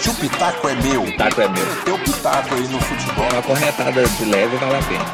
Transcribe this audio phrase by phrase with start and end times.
[0.00, 1.84] Se o pitaco é meu, Pitaco é meu.
[1.84, 3.28] teu pitaco aí no futebol.
[3.32, 5.04] Uma corretada de leve vale a pena.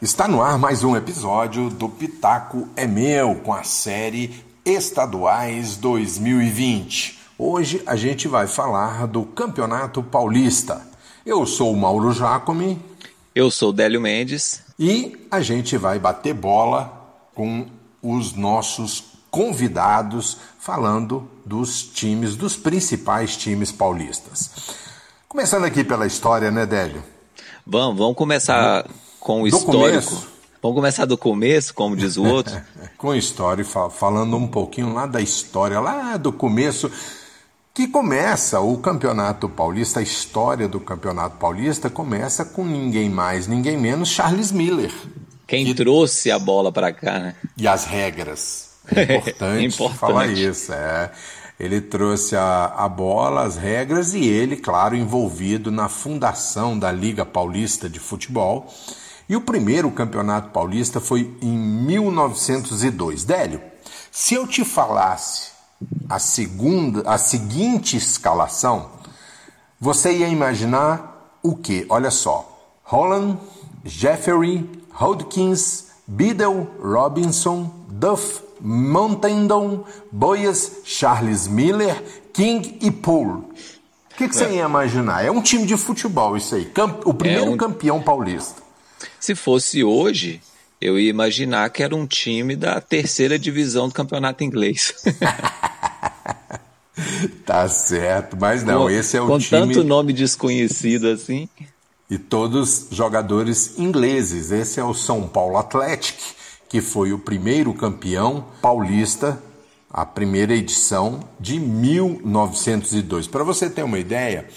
[0.00, 7.18] Está no ar mais um episódio do Pitaco é Meu, com a série Estaduais 2020.
[7.36, 10.86] Hoje a gente vai falar do Campeonato Paulista.
[11.26, 12.80] Eu sou o Mauro Jacome
[13.34, 14.62] Eu sou Délio Mendes.
[14.78, 16.92] e a gente vai bater bola
[17.34, 17.66] com
[18.00, 24.50] os nossos convidados falando dos times, dos principais times paulistas.
[25.28, 27.02] Começando aqui pela história, né, Délio?
[27.66, 28.86] Vamos, vamos começar
[29.20, 29.72] com o histórico.
[29.78, 30.28] começo?
[30.62, 32.60] Vamos começar do começo, como diz o outro.
[32.98, 36.90] com história, fa- falando um pouquinho lá da história, lá do começo,
[37.72, 43.76] que começa o Campeonato Paulista, a história do Campeonato Paulista começa com ninguém mais, ninguém
[43.78, 44.92] menos Charles Miller.
[45.46, 47.34] Quem trouxe a bola pra cá, né?
[47.56, 48.67] E as regras.
[48.94, 49.98] É importante, Importante.
[49.98, 50.72] falar isso.
[50.72, 51.10] É.
[51.58, 57.24] Ele trouxe a, a bola, as regras e ele, claro, envolvido na fundação da Liga
[57.24, 58.72] Paulista de Futebol.
[59.28, 63.24] E o primeiro campeonato paulista foi em 1902.
[63.24, 63.60] Délio,
[64.10, 65.50] se eu te falasse
[66.08, 68.90] a segunda, a seguinte escalação,
[69.80, 71.84] você ia imaginar o quê?
[71.88, 72.56] Olha só.
[72.84, 73.38] Holland,
[73.84, 83.42] Jeffery, Hodgkins, Biddle, Robinson, Duff, Montendon, Boyas, Charles Miller, King e Poole.
[83.42, 85.24] O que, que você ia imaginar?
[85.24, 86.64] É um time de futebol isso aí.
[86.66, 88.60] Camp- o primeiro um- campeão paulista.
[89.20, 90.40] Se fosse hoje,
[90.80, 94.94] eu ia imaginar que era um time da terceira divisão do campeonato inglês.
[97.46, 101.48] Tá certo, mas não, com, esse é o com time tanto nome desconhecido assim.
[102.10, 104.50] e todos jogadores ingleses.
[104.50, 106.16] Esse é o São Paulo Athletic,
[106.68, 109.42] que foi o primeiro campeão paulista,
[109.90, 113.26] a primeira edição de 1902.
[113.26, 114.48] Para você ter uma ideia,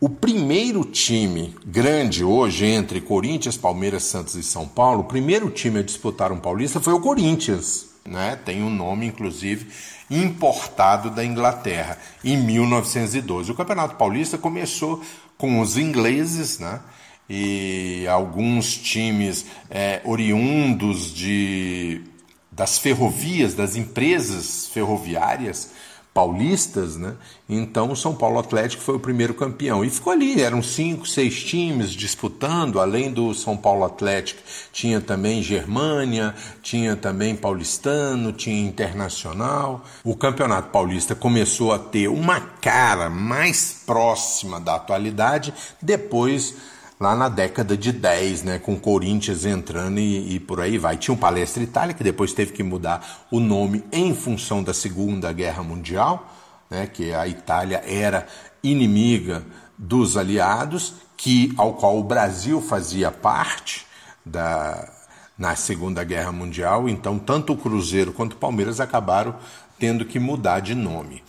[0.00, 5.78] o primeiro time grande hoje entre Corinthians, Palmeiras, Santos e São Paulo, o primeiro time
[5.78, 7.86] a disputar um paulista foi o Corinthians.
[8.04, 8.38] Né?
[8.44, 9.66] Tem um nome, inclusive,
[10.10, 13.50] importado da Inglaterra, em 1912.
[13.50, 15.00] O Campeonato Paulista começou
[15.38, 16.80] com os ingleses, né?
[17.28, 22.02] E alguns times é, oriundos de,
[22.50, 25.70] das ferrovias, das empresas ferroviárias
[26.14, 27.16] paulistas, né?
[27.48, 30.40] Então o São Paulo Atlético foi o primeiro campeão e ficou ali.
[30.40, 32.78] Eram cinco, seis times disputando.
[32.78, 34.40] Além do São Paulo Atlético,
[34.72, 36.32] tinha também Germânia,
[36.62, 39.84] tinha também Paulistano, tinha Internacional.
[40.04, 45.52] O Campeonato Paulista começou a ter uma cara mais próxima da atualidade
[45.82, 46.54] depois
[46.98, 50.96] lá na década de 10, né, com Corinthians entrando e, e por aí vai.
[50.96, 55.32] Tinha o Palestra Itália, que depois teve que mudar o nome em função da Segunda
[55.32, 56.32] Guerra Mundial,
[56.70, 58.26] né, que a Itália era
[58.62, 59.44] inimiga
[59.76, 63.86] dos aliados, que ao qual o Brasil fazia parte
[64.24, 64.88] da,
[65.36, 69.36] na Segunda Guerra Mundial, então tanto o Cruzeiro quanto o Palmeiras acabaram
[69.78, 71.22] tendo que mudar de nome.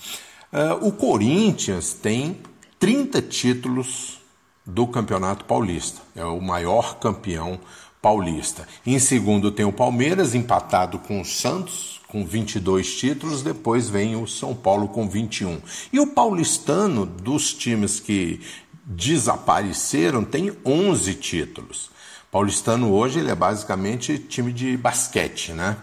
[0.53, 2.39] Ah, o Corinthians tem
[2.79, 4.19] 30 títulos
[4.65, 6.01] do Campeonato Paulista.
[6.15, 7.59] É o maior campeão
[8.01, 8.67] paulista.
[8.85, 13.41] Em segundo tem o Palmeiras, empatado com o Santos, com 22 títulos.
[13.41, 15.59] Depois vem o São Paulo com 21.
[15.91, 18.41] E o paulistano, dos times que
[18.85, 21.89] desapareceram, tem 11 títulos.
[22.31, 25.77] Paulistano hoje ele é basicamente time de basquete, né?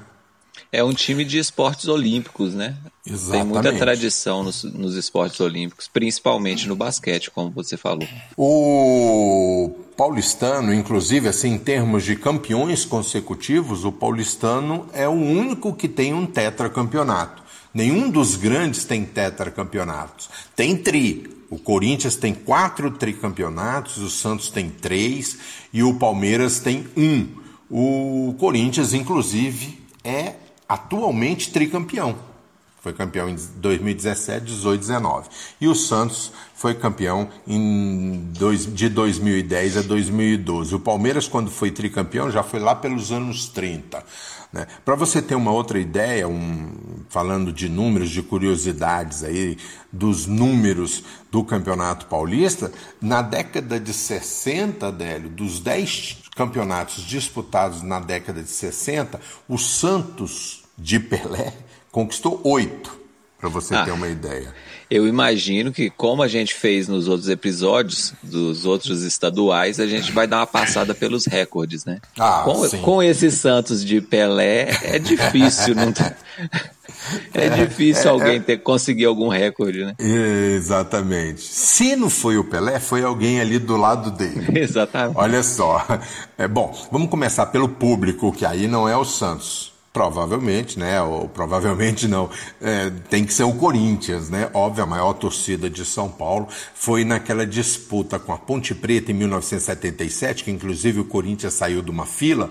[0.72, 2.74] É um time de esportes olímpicos, né?
[3.04, 3.78] Tem muita Exatamente.
[3.78, 8.08] tradição nos, nos esportes olímpicos, principalmente no basquete, como você falou.
[8.38, 15.86] O paulistano, inclusive, assim, em termos de campeões consecutivos, o paulistano é o único que
[15.86, 17.42] tem um tetracampeonato.
[17.74, 20.30] Nenhum dos grandes tem tetracampeonatos.
[20.56, 21.30] Tem tri.
[21.50, 25.36] O Corinthians tem quatro tricampeonatos, o Santos tem três
[25.70, 27.28] e o Palmeiras tem um.
[27.70, 30.34] O Corinthians, inclusive, é
[30.72, 32.16] atualmente tricampeão.
[32.80, 35.28] Foi campeão em 2017, 18, 19.
[35.60, 37.28] E o Santos foi campeão
[38.36, 40.74] dois, de 2010 a 2012.
[40.74, 44.04] O Palmeiras, quando foi tricampeão, já foi lá pelos anos 30.
[44.52, 44.66] Né?
[44.84, 46.72] Para você ter uma outra ideia, um,
[47.08, 49.58] falando de números, de curiosidades aí,
[49.92, 58.00] dos números do Campeonato Paulista, na década de 60, Délio, dos 10 campeonatos disputados na
[58.00, 61.52] década de 60, o Santos de Pelé
[61.90, 62.98] conquistou oito,
[63.38, 63.84] para você Ah.
[63.84, 64.52] ter uma ideia.
[64.90, 70.12] Eu imagino que, como a gente fez nos outros episódios dos outros estaduais, a gente
[70.12, 71.98] vai dar uma passada pelos recordes, né?
[72.18, 72.78] Ah, com, sim.
[72.82, 76.14] com esse Santos de Pelé, é difícil não ter-
[77.34, 78.40] É, é difícil é, alguém é.
[78.40, 79.94] ter conseguir algum recorde, né?
[79.98, 81.40] Exatamente.
[81.40, 84.46] Se não foi o Pelé, foi alguém ali do lado dele.
[84.60, 85.18] Exatamente.
[85.18, 85.84] Olha só.
[86.38, 86.72] É bom.
[86.92, 89.71] Vamos começar pelo público, que aí não é o Santos.
[89.92, 91.02] Provavelmente, né?
[91.02, 92.30] Ou provavelmente não.
[92.62, 94.48] É, tem que ser o Corinthians, né?
[94.54, 99.14] Óbvio, a maior torcida de São Paulo foi naquela disputa com a Ponte Preta em
[99.14, 102.50] 1977, que inclusive o Corinthians saiu de uma fila.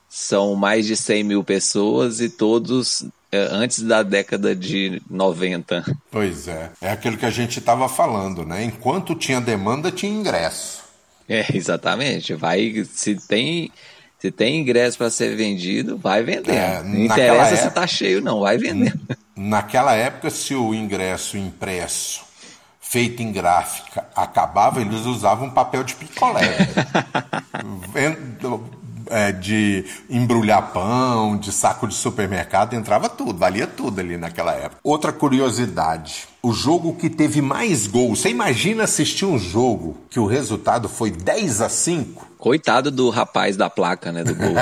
[0.09, 5.83] são mais de 100 mil pessoas e todos é, antes da década de 90.
[6.09, 6.71] Pois é.
[6.79, 8.63] É aquilo que a gente estava falando, né?
[8.63, 10.83] Enquanto tinha demanda, tinha ingresso.
[11.27, 12.33] É, exatamente.
[12.33, 13.71] Vai, se tem
[14.19, 16.55] se tem ingresso para ser vendido, vai vender.
[16.55, 18.93] É, não interessa época, se está cheio, não, vai vender.
[19.35, 22.23] Naquela época, se o ingresso impresso,
[22.79, 26.57] feito em gráfica, acabava, eles usavam papel de picolé.
[29.09, 34.77] é, de embrulhar pão, de saco de supermercado, entrava tudo, valia tudo ali naquela época.
[34.83, 38.19] Outra curiosidade: o jogo que teve mais gols.
[38.19, 42.27] Você imagina assistir um jogo que o resultado foi 10 a 5?
[42.37, 44.23] Coitado do rapaz da placa, né?
[44.23, 44.53] Do gol.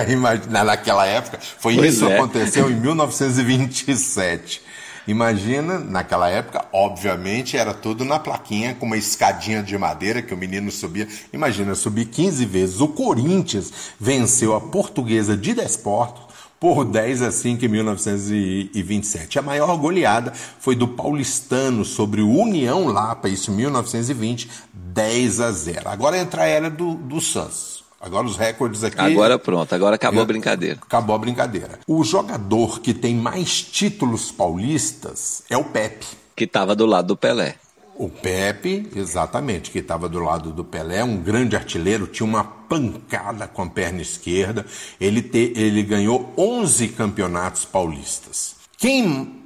[0.49, 2.15] Naquela época, foi pois isso é.
[2.15, 4.61] aconteceu em 1927.
[5.07, 10.37] Imagina, naquela época, obviamente, era tudo na plaquinha, com uma escadinha de madeira que o
[10.37, 11.07] menino subia.
[11.31, 12.79] Imagina, subir 15 vezes.
[12.79, 16.33] O Corinthians venceu a portuguesa de Desportos
[16.63, 19.37] por 10 a 5 em 1927.
[19.37, 25.51] A maior goleada foi do paulistano sobre o União Lapa, isso em 1920, 10 a
[25.51, 25.89] 0.
[25.89, 27.82] Agora entra a era do, do Santos.
[28.03, 28.99] Agora os recordes aqui.
[28.99, 30.77] Agora pronto, agora acabou a brincadeira.
[30.81, 31.79] Acabou a brincadeira.
[31.87, 36.05] O jogador que tem mais títulos paulistas é o Pepe.
[36.35, 37.55] Que estava do lado do Pelé.
[37.95, 43.47] O Pepe, exatamente, que estava do lado do Pelé, um grande artilheiro, tinha uma pancada
[43.47, 44.65] com a perna esquerda.
[44.99, 48.55] Ele, te, ele ganhou 11 campeonatos paulistas.
[48.77, 49.45] Quem,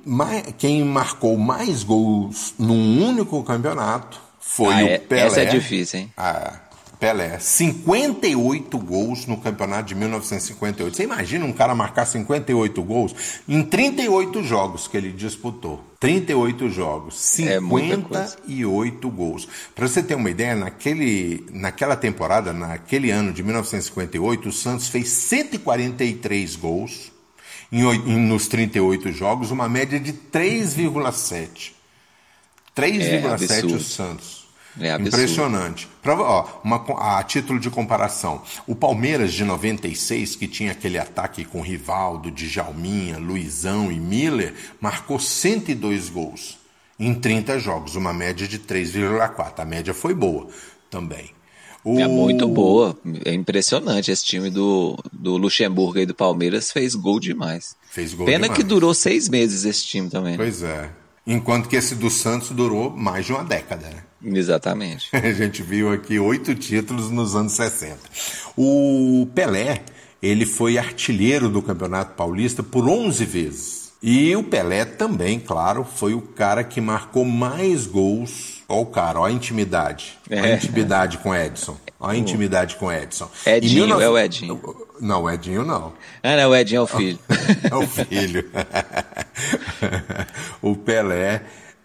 [0.58, 5.22] quem marcou mais gols num único campeonato foi ah, o é, Pelé.
[5.22, 6.14] Essa é difícil, hein?
[6.18, 6.54] Ah,
[7.00, 10.96] Pelé, 58 gols no campeonato de 1958.
[10.96, 13.16] Você imagina um cara marcar 58 gols
[13.48, 15.84] em 38 jogos que ele disputou?
[16.00, 19.48] 38 jogos, 58 é gols.
[19.76, 25.10] Para você ter uma ideia, naquele, naquela temporada, naquele ano de 1958, o Santos fez
[25.10, 27.12] 143 gols
[27.72, 31.74] em, em, nos 38 jogos, uma média de 3,7.
[32.76, 34.47] 3,7 é, o Santos.
[34.80, 35.88] É Impressionante.
[36.02, 36.78] Pra, ó, uma,
[37.18, 43.18] a título de comparação, o Palmeiras de 96, que tinha aquele ataque com Rivaldo, Djalminha,
[43.18, 46.58] Luizão e Miller, marcou 102 gols
[47.00, 49.60] em 30 jogos, uma média de 3,4.
[49.60, 50.48] A média foi boa
[50.90, 51.32] também.
[51.84, 52.00] O...
[52.00, 54.12] É muito boa, é impressionante.
[54.12, 57.76] Esse time do, do Luxemburgo e do Palmeiras fez gol demais.
[57.90, 58.58] Fez gol Pena demais.
[58.58, 60.34] que durou seis meses esse time também.
[60.34, 60.38] Né?
[60.38, 60.90] Pois é.
[61.28, 64.04] Enquanto que esse do Santos durou mais de uma década, né?
[64.40, 65.10] Exatamente.
[65.16, 67.98] A gente viu aqui oito títulos nos anos 60.
[68.56, 69.82] O Pelé,
[70.24, 73.88] ele foi artilheiro do Campeonato Paulista por 11 vezes.
[74.02, 78.64] E o Pelé também, claro, foi o cara que marcou mais gols.
[78.70, 80.18] Olha o cara, olha a intimidade.
[80.32, 80.56] Olha a é.
[80.56, 81.78] intimidade com Edson.
[82.00, 83.30] Olha a intimidade com Edson.
[83.46, 84.04] Edinho, 19...
[84.04, 84.87] é o Edinho.
[85.00, 85.94] Não, o Edinho não.
[86.24, 87.20] Ah, não, o Edinho é o filho.
[87.70, 88.50] é o filho.
[90.62, 91.44] o Pelé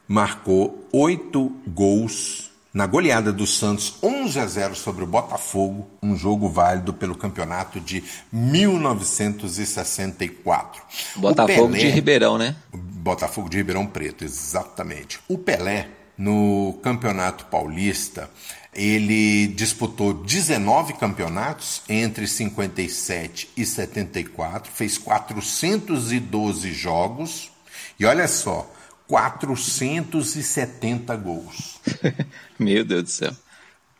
[0.08, 6.48] marcou oito gols na goleada do Santos 11 a 0 sobre o Botafogo, um jogo
[6.48, 8.02] válido pelo campeonato de
[8.32, 10.82] 1964.
[11.16, 12.56] Botafogo Pelé, de Ribeirão, né?
[12.72, 15.20] Botafogo de Ribeirão Preto, exatamente.
[15.28, 15.88] O Pelé,
[16.22, 18.30] no Campeonato Paulista,
[18.72, 27.50] ele disputou 19 campeonatos entre 57 e 74, fez 412 jogos.
[27.98, 28.72] E olha só,
[29.08, 31.80] 470 gols.
[32.56, 33.32] Meu Deus do céu.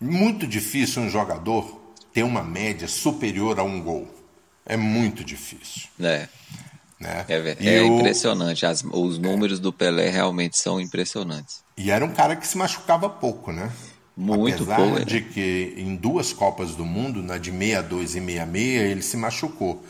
[0.01, 4.09] Muito difícil um jogador ter uma média superior a um gol.
[4.65, 5.89] É muito difícil.
[5.99, 6.29] É.
[7.03, 7.25] Né?
[7.29, 7.99] É, é o...
[7.99, 8.65] impressionante.
[8.65, 9.63] As, os números é.
[9.63, 11.63] do Pelé realmente são impressionantes.
[11.77, 13.71] E era um cara que se machucava pouco, né?
[14.17, 15.05] Muito Apesar pouco.
[15.05, 19.83] de que em duas Copas do Mundo, na de 62 e 66, ele se machucou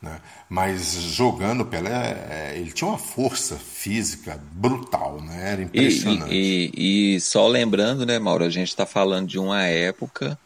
[0.00, 0.20] Né?
[0.48, 5.52] Mas jogando Pelé, é, ele tinha uma força física brutal, né?
[5.52, 6.32] Era impressionante.
[6.32, 10.38] E, e, e só lembrando, né, Mauro, a gente está falando de uma época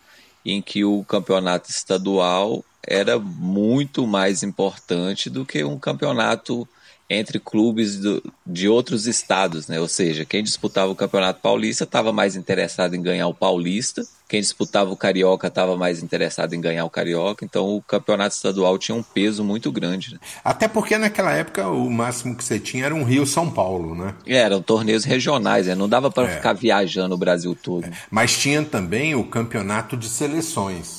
[0.47, 6.69] em que o campeonato estadual era muito mais importante do que um campeonato
[7.11, 9.81] entre clubes do, de outros estados, né?
[9.81, 14.43] Ou seja, quem disputava o Campeonato Paulista estava mais interessado em ganhar o Paulista, quem
[14.43, 18.95] disputava o Carioca estava mais interessado em ganhar o Carioca, então o Campeonato Estadual tinha
[18.95, 20.13] um peso muito grande.
[20.13, 20.21] Né?
[20.45, 24.15] Até porque naquela época o máximo que você tinha era um Rio São Paulo, né?
[24.27, 25.75] É, eram torneios regionais, né?
[25.75, 26.37] não dava para é.
[26.37, 27.87] ficar viajando o Brasil todo.
[27.87, 27.93] É.
[28.11, 30.98] Mas tinha também o Campeonato de Seleções.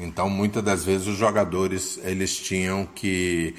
[0.00, 3.54] Então, muitas das vezes os jogadores eles tinham que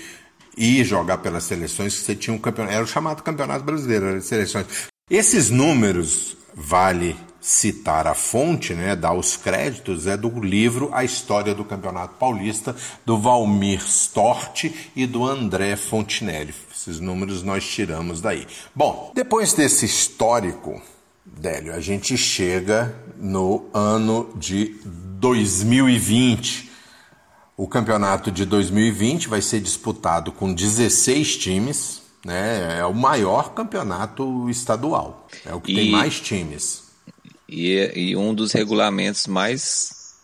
[0.57, 4.25] e jogar pelas seleções, que você tinha um campeonato, era o chamado Campeonato Brasileiro de
[4.25, 4.65] Seleções.
[5.09, 11.55] Esses números, vale citar a fonte, né, dar os créditos, é do livro A História
[11.55, 16.53] do Campeonato Paulista, do Valmir Stort e do André Fontinelli.
[16.73, 18.45] Esses números nós tiramos daí.
[18.75, 20.81] Bom, depois desse histórico,
[21.25, 24.75] Délio, a gente chega no ano de
[25.21, 26.71] 2020
[27.55, 32.79] o campeonato de 2020 vai ser disputado com 16 times, né?
[32.79, 35.27] É o maior campeonato estadual.
[35.45, 36.85] É o que e, tem mais times.
[37.47, 40.15] E, e um dos regulamentos mais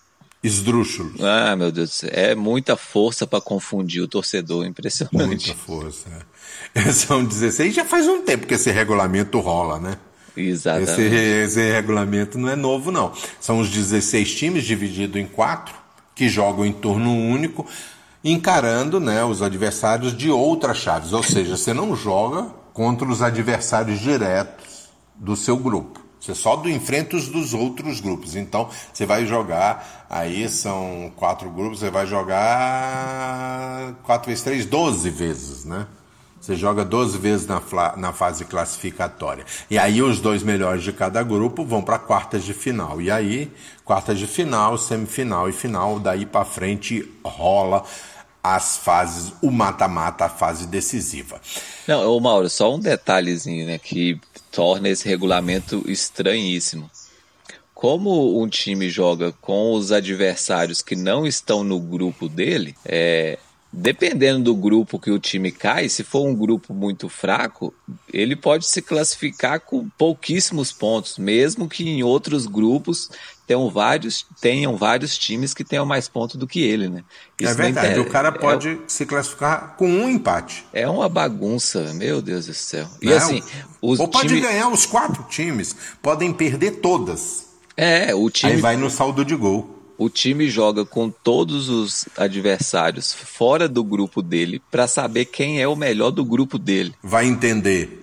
[0.44, 1.22] esdrúxulos.
[1.22, 5.48] Ah, meu Deus, é muita força para confundir o torcedor, impressionante.
[5.48, 6.10] Muita força.
[6.74, 6.90] É.
[6.92, 10.00] São 16, já faz um tempo que esse regulamento rola, né?
[10.38, 10.92] Exatamente.
[10.92, 13.12] Esse, esse regulamento não é novo, não.
[13.40, 15.76] São os 16 times divididos em quatro
[16.14, 17.66] que jogam em turno único,
[18.24, 21.14] encarando né, os adversários de outras chaves.
[21.14, 26.08] Ou seja, você não joga contra os adversários diretos do seu grupo.
[26.20, 28.36] Você só do, enfrenta os dos outros grupos.
[28.36, 35.10] Então, você vai jogar, aí são quatro grupos, você vai jogar quatro vezes três, doze
[35.10, 35.88] vezes, né?
[36.48, 37.62] Você joga 12 vezes na,
[37.98, 39.44] na, fase classificatória.
[39.70, 43.02] E aí os dois melhores de cada grupo vão para quartas de final.
[43.02, 43.52] E aí,
[43.84, 47.84] quartas de final, semifinal e final, daí para frente rola
[48.42, 51.42] as fases, o mata-mata, a fase decisiva.
[51.86, 54.18] Não, ô Mauro, só um detalhezinho, né, que
[54.50, 56.90] torna esse regulamento estranhíssimo.
[57.74, 63.38] Como um time joga com os adversários que não estão no grupo dele, é,
[63.72, 67.74] dependendo do grupo que o time cai, se for um grupo muito fraco,
[68.12, 73.10] ele pode se classificar com pouquíssimos pontos, mesmo que em outros grupos
[73.46, 77.04] tenham vários, tenham vários times que tenham mais pontos do que ele, né?
[77.40, 80.66] É Isso é verdade, o cara pode é, se classificar com um empate.
[80.74, 82.88] É uma bagunça, meu Deus do céu.
[83.02, 83.44] E Não, assim,
[83.82, 84.42] os ou pode time...
[84.42, 87.48] ganhar os quatro times, podem perder todas.
[87.76, 88.54] É, o time.
[88.54, 93.84] Aí vai no saldo de gol o time joga com todos os adversários fora do
[93.84, 96.94] grupo dele para saber quem é o melhor do grupo dele.
[97.04, 98.02] Vai entender.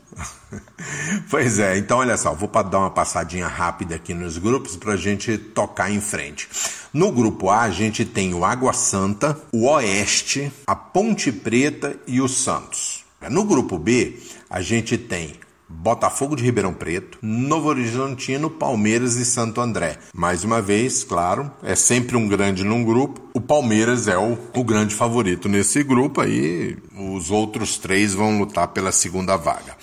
[1.30, 4.96] pois é, então olha só, vou dar uma passadinha rápida aqui nos grupos para a
[4.96, 6.48] gente tocar em frente.
[6.92, 12.20] No grupo A, a gente tem o Água Santa, o Oeste, a Ponte Preta e
[12.20, 13.04] o Santos.
[13.30, 14.18] No grupo B,
[14.48, 15.34] a gente tem
[15.72, 19.98] Botafogo de Ribeirão Preto, Novo Horizontino, Palmeiras e Santo André.
[20.12, 23.22] Mais uma vez, claro, é sempre um grande num grupo.
[23.32, 28.68] O Palmeiras é o, o grande favorito nesse grupo, aí os outros três vão lutar
[28.68, 29.76] pela segunda vaga.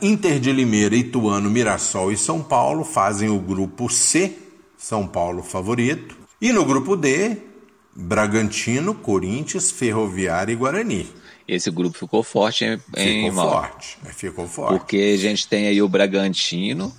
[0.00, 4.36] Inter de Limeira, Ituano, Mirassol e São Paulo fazem o grupo C,
[4.78, 6.16] São Paulo favorito.
[6.40, 7.36] E no grupo D,
[7.94, 11.19] Bragantino, Corinthians, Ferroviária e Guarani.
[11.50, 14.78] Esse grupo ficou forte, hein, Ficou forte, ficou forte.
[14.78, 16.94] Porque a gente tem aí o Bragantino,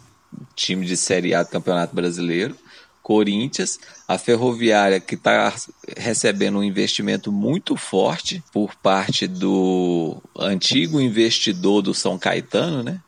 [0.54, 2.54] time de Série A do Campeonato Brasileiro,
[3.02, 5.54] Corinthians, a Ferroviária que está
[5.98, 13.00] recebendo um investimento muito forte por parte do antigo investidor do São Caetano, né?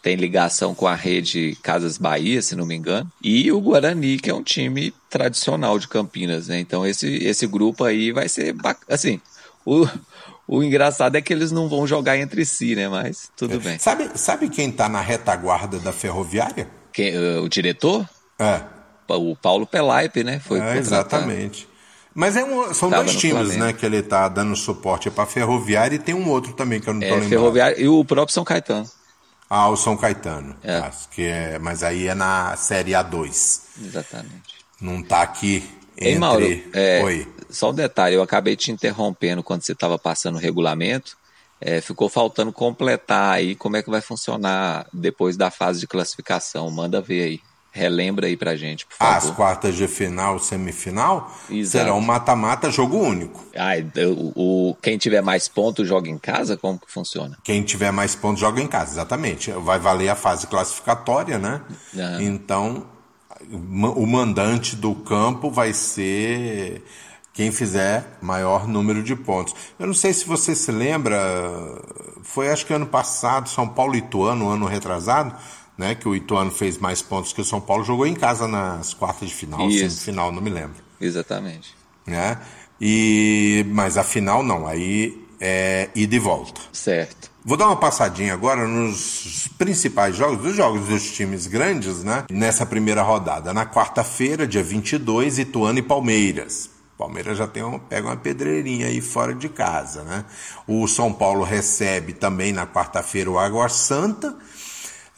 [0.00, 3.12] Tem ligação com a rede Casas Bahia, se não me engano.
[3.22, 6.58] E o Guarani, que é um time tradicional de Campinas, né?
[6.58, 8.56] Então esse, esse grupo aí vai ser
[8.88, 9.20] assim,
[9.66, 9.86] o,
[10.48, 12.88] o engraçado é que eles não vão jogar entre si, né?
[12.88, 13.58] Mas tudo é.
[13.58, 13.78] bem.
[13.78, 16.66] Sabe, sabe quem está na retaguarda da ferroviária?
[16.90, 18.08] Quem, uh, o diretor?
[18.38, 18.62] É.
[19.06, 20.40] O Paulo Pelaipe, né?
[20.40, 21.68] Foi é, exatamente.
[22.14, 25.26] Mas é um, são Tava dois times, né, que ele está dando suporte para a
[25.26, 27.40] Ferroviária e tem um outro também que eu não estou é, lembrando.
[27.40, 28.90] Ferroviária e o próprio São Caetano.
[29.48, 30.56] Ah, o São Caetano.
[30.62, 30.80] É.
[30.80, 33.60] Tá, que é, mas aí é na Série A2.
[33.84, 34.56] Exatamente.
[34.80, 35.62] Não está aqui
[35.96, 36.08] entre...
[36.10, 40.36] Ei, Mauro, é, Oi só um detalhe, eu acabei te interrompendo quando você estava passando
[40.36, 41.16] o regulamento.
[41.60, 46.70] É, ficou faltando completar aí como é que vai funcionar depois da fase de classificação.
[46.70, 47.40] Manda ver aí.
[47.70, 49.16] Relembra aí pra gente, por favor.
[49.16, 51.84] As quartas de final, semifinal, Exato.
[51.84, 53.44] serão mata-mata, jogo único.
[53.54, 53.74] Ah,
[54.06, 56.56] o, o, quem tiver mais pontos joga em casa?
[56.56, 57.36] Como que funciona?
[57.44, 59.52] Quem tiver mais pontos joga em casa, exatamente.
[59.52, 61.60] Vai valer a fase classificatória, né?
[61.94, 62.20] Uhum.
[62.20, 62.86] Então,
[63.50, 66.82] o mandante do campo vai ser
[67.38, 69.54] quem fizer maior número de pontos.
[69.78, 71.16] Eu não sei se você se lembra,
[72.24, 75.36] foi acho que ano passado, São Paulo e Ituano, ano retrasado,
[75.78, 78.92] né, que o Ituano fez mais pontos que o São Paulo, jogou em casa nas
[78.92, 79.78] quartas de final, Isso.
[79.78, 80.82] semifinal, não me lembro.
[81.00, 81.76] Exatamente.
[82.04, 82.38] Né?
[82.80, 86.60] E, mas a final não, aí é ida e volta.
[86.72, 87.30] Certo.
[87.44, 92.24] Vou dar uma passadinha agora nos principais jogos, dos jogos dos times grandes, né?
[92.28, 93.54] Nessa primeira rodada.
[93.54, 96.76] Na quarta-feira, dia 22, Ituano e Palmeiras.
[96.98, 100.24] Palmeiras já tem uma, pega uma pedreirinha aí fora de casa, né?
[100.66, 104.36] O São Paulo recebe também na quarta-feira o Água Santa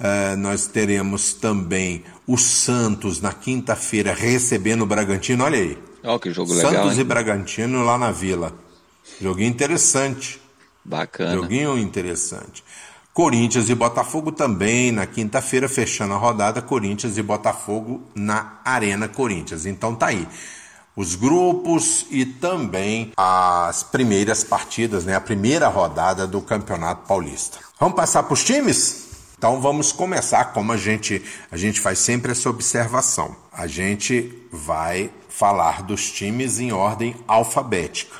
[0.01, 5.45] Uh, nós teremos também o Santos na quinta-feira recebendo o Bragantino.
[5.45, 5.79] Olha aí.
[6.03, 6.85] Oh, que jogo Santos legal.
[6.85, 8.55] Santos e Bragantino lá na Vila.
[9.21, 10.41] Joguinho interessante.
[10.83, 11.35] Bacana.
[11.35, 12.65] Joguinho interessante.
[13.13, 19.67] Corinthians e Botafogo também na quinta-feira, fechando a rodada, Corinthians e Botafogo na Arena Corinthians.
[19.67, 20.27] Então tá aí.
[20.97, 25.15] Os grupos e também as primeiras partidas, né?
[25.15, 27.59] A primeira rodada do Campeonato Paulista.
[27.79, 29.09] Vamos passar para os times?
[29.39, 33.35] Então vamos começar como a gente a gente faz sempre essa observação.
[33.51, 38.15] A gente vai falar dos times em ordem alfabética.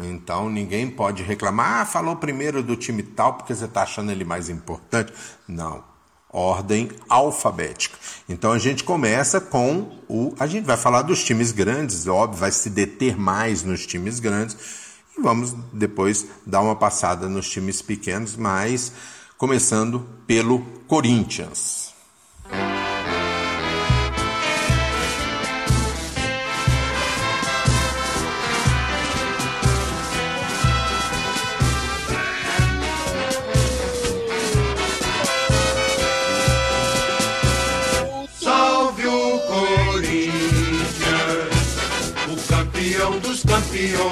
[0.00, 4.24] Então ninguém pode reclamar, ah, falou primeiro do time tal porque você está achando ele
[4.24, 5.12] mais importante.
[5.48, 5.82] Não,
[6.30, 7.98] ordem alfabética.
[8.28, 10.34] Então a gente começa com o.
[10.38, 14.56] A gente vai falar dos times grandes, óbvio, vai se deter mais nos times grandes
[15.16, 18.92] e vamos depois dar uma passada nos times pequenos, mas
[19.36, 21.87] começando pelo Corinthians.
[43.68, 44.08] Campeões.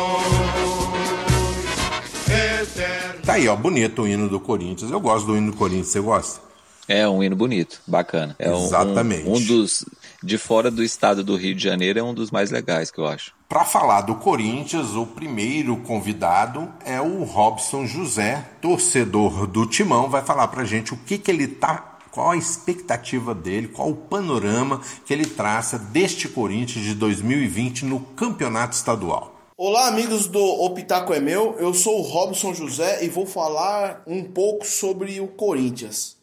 [3.24, 4.90] Tá aí, ó, bonito o hino do Corinthians.
[4.90, 6.40] Eu gosto do hino do Corinthians, você gosta?
[6.88, 8.37] É um hino bonito, bacana.
[8.38, 9.28] É Exatamente.
[9.28, 9.85] Um, um, dos.
[10.22, 13.07] De fora do estado do Rio de Janeiro é um dos mais legais que eu
[13.07, 13.33] acho.
[13.48, 20.22] Para falar do Corinthians, o primeiro convidado é o Robson José, torcedor do Timão, vai
[20.22, 24.81] falar pra gente o que, que ele tá qual a expectativa dele, qual o panorama
[25.04, 29.36] que ele traça deste Corinthians de 2020 no campeonato estadual.
[29.59, 31.57] Olá, amigos do O Pitaco é Meu.
[31.59, 36.19] Eu sou o Robson José e vou falar um pouco sobre o Corinthians.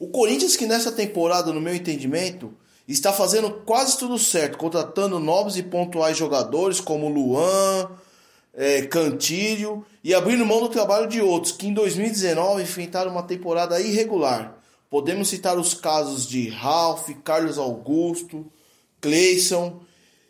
[0.00, 2.52] O Corinthians, que nessa temporada, no meu entendimento,
[2.88, 7.88] está fazendo quase tudo certo, contratando novos e pontuais jogadores como Luan,
[8.52, 13.80] é, Cantilho e abrindo mão do trabalho de outros que em 2019 enfrentaram uma temporada
[13.80, 14.58] irregular.
[14.90, 18.44] Podemos citar os casos de Ralph, Carlos Augusto,
[19.00, 19.82] Cleison.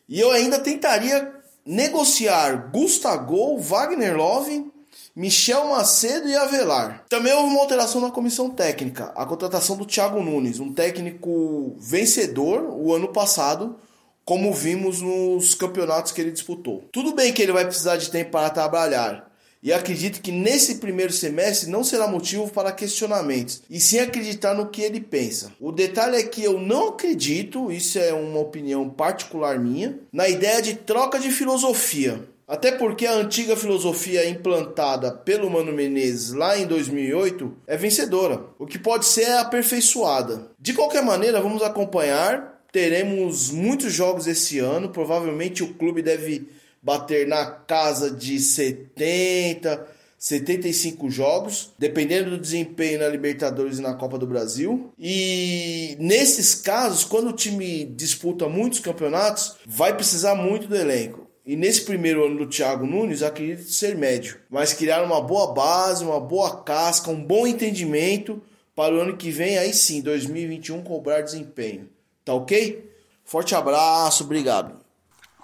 [0.06, 1.35] E eu ainda tentaria
[1.66, 4.70] negociar Gustavo, Wagner Love,
[5.14, 7.04] Michel Macedo e Avelar.
[7.08, 12.62] Também houve uma alteração na comissão técnica, a contratação do Thiago Nunes, um técnico vencedor
[12.62, 13.76] o ano passado,
[14.24, 16.84] como vimos nos campeonatos que ele disputou.
[16.92, 19.25] Tudo bem que ele vai precisar de tempo para trabalhar,
[19.66, 24.68] e acredito que nesse primeiro semestre não será motivo para questionamentos, e sim acreditar no
[24.68, 25.50] que ele pensa.
[25.60, 30.62] O detalhe é que eu não acredito, isso é uma opinião particular minha, na ideia
[30.62, 32.28] de troca de filosofia.
[32.46, 38.66] Até porque a antiga filosofia implantada pelo Mano Menezes lá em 2008 é vencedora, o
[38.66, 40.48] que pode ser aperfeiçoada.
[40.60, 42.54] De qualquer maneira, vamos acompanhar.
[42.70, 46.46] Teremos muitos jogos esse ano, provavelmente o clube deve
[46.86, 54.16] bater na casa de 70, 75 jogos, dependendo do desempenho na Libertadores e na Copa
[54.16, 54.92] do Brasil.
[54.96, 61.26] E nesses casos, quando o time disputa muitos campeonatos, vai precisar muito do elenco.
[61.44, 66.04] E nesse primeiro ano do Thiago Nunes, acredito ser médio, mas criar uma boa base,
[66.04, 68.40] uma boa casca, um bom entendimento
[68.76, 71.88] para o ano que vem, aí sim, 2021, cobrar desempenho.
[72.24, 72.88] Tá ok?
[73.24, 74.75] Forte abraço, obrigado.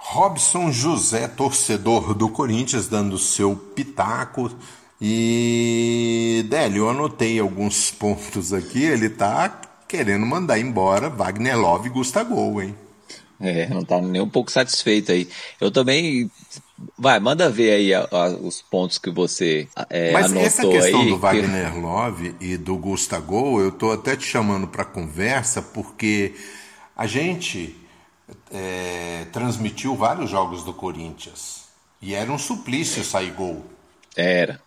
[0.04, 4.50] Robson José, torcedor do Corinthians, dando seu pitaco.
[5.00, 8.82] E, Délio, eu anotei alguns pontos aqui.
[8.82, 9.48] Ele tá
[9.88, 12.74] querendo mandar embora Wagner Love e Gustavo, hein?
[13.40, 15.28] É, não tá nem um pouco satisfeito aí.
[15.60, 16.30] Eu também.
[16.98, 21.00] Vai, manda ver aí a, a, os pontos que você é, Mas anotou essa questão
[21.02, 26.34] aí, do Wagner Love e do Gustavo, eu tô até te chamando para conversa porque
[26.96, 27.76] A gente
[28.50, 31.62] é, transmitiu vários jogos do Corinthians
[32.00, 33.64] e era um suplício sair gol.
[34.16, 34.60] Era.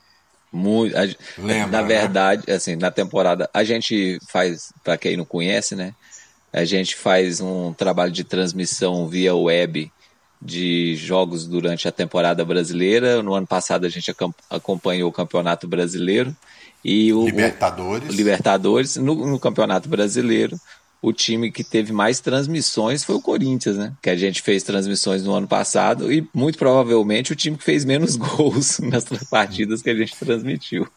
[0.52, 1.02] Muito, a,
[1.38, 1.88] Lembra, na né?
[1.88, 5.94] verdade, assim, na temporada, a gente faz, para quem não conhece, né?
[6.54, 9.92] A gente faz um trabalho de transmissão via web
[10.42, 13.22] de jogos durante a temporada brasileira.
[13.22, 14.14] No ano passado a gente
[14.50, 16.36] acompanhou o Campeonato Brasileiro
[16.84, 18.10] e o, o- Libertadores.
[18.10, 18.96] o Libertadores.
[18.96, 20.58] No, no Campeonato Brasileiro,
[21.02, 23.94] o time que teve mais transmissões foi o Corinthians, né?
[24.02, 27.86] Que a gente fez transmissões no ano passado e muito provavelmente o time que fez
[27.86, 30.88] menos gols nas partidas que a gente transmitiu.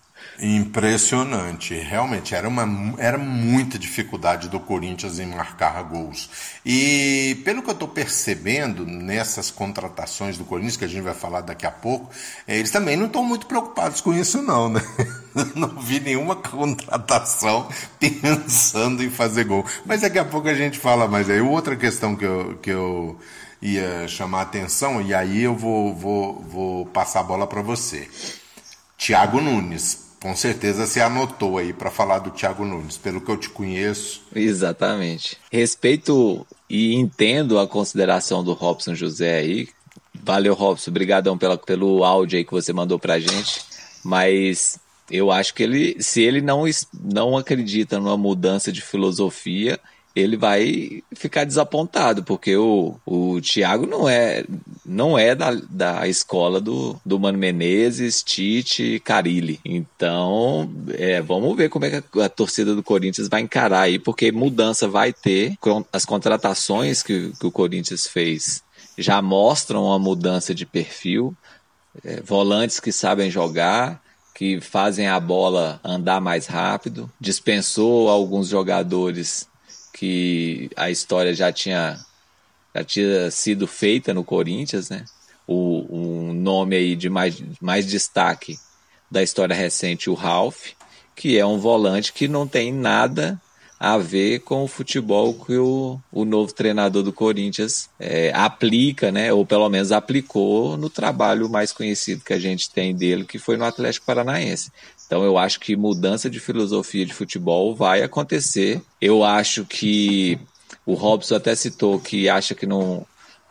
[0.40, 6.30] Impressionante, realmente era uma era muita dificuldade do Corinthians em marcar gols.
[6.64, 11.40] E pelo que eu estou percebendo nessas contratações do Corinthians que a gente vai falar
[11.40, 12.08] daqui a pouco,
[12.46, 14.80] eh, eles também não estão muito preocupados com isso não, né?
[15.54, 17.68] Não vi nenhuma contratação
[18.00, 19.64] pensando em fazer gol.
[19.84, 21.40] Mas daqui a pouco a gente fala mais aí.
[21.40, 23.18] Outra questão que eu, que eu
[23.62, 28.08] ia chamar a atenção e aí eu vou vou, vou passar a bola para você.
[28.96, 30.07] Tiago Nunes.
[30.20, 32.96] Com certeza você anotou aí para falar do Thiago Nunes.
[32.96, 35.38] Pelo que eu te conheço, Exatamente.
[35.50, 39.68] Respeito e entendo a consideração do Robson José aí.
[40.22, 40.90] Valeu, Robson.
[40.90, 43.62] Obrigadão pela, pelo áudio aí que você mandou pra gente.
[44.04, 44.78] Mas
[45.10, 49.78] eu acho que ele, se ele não, não acredita numa mudança de filosofia,
[50.18, 54.44] ele vai ficar desapontado, porque o, o Thiago não é,
[54.84, 59.60] não é da, da escola do, do Mano Menezes, Tite, Carilli.
[59.64, 63.98] Então, é, vamos ver como é que a, a torcida do Corinthians vai encarar aí,
[63.98, 65.56] porque mudança vai ter.
[65.92, 68.62] As contratações que, que o Corinthians fez
[68.98, 71.34] já mostram uma mudança de perfil.
[72.04, 74.02] É, volantes que sabem jogar,
[74.34, 77.10] que fazem a bola andar mais rápido.
[77.20, 79.47] Dispensou alguns jogadores
[79.98, 81.98] que a história já tinha,
[82.74, 85.04] já tinha sido feita no Corinthians, né?
[85.46, 88.56] O, nome aí de mais, mais destaque
[89.10, 90.68] da história recente, o Ralph,
[91.16, 93.40] que é um volante que não tem nada
[93.80, 99.32] a ver com o futebol que o, o novo treinador do Corinthians é, aplica, né?
[99.32, 103.56] Ou pelo menos aplicou no trabalho mais conhecido que a gente tem dele, que foi
[103.56, 104.70] no Atlético Paranaense.
[105.08, 108.82] Então eu acho que mudança de filosofia de futebol vai acontecer.
[109.00, 110.38] Eu acho que
[110.84, 113.06] o Robson até citou que acha que não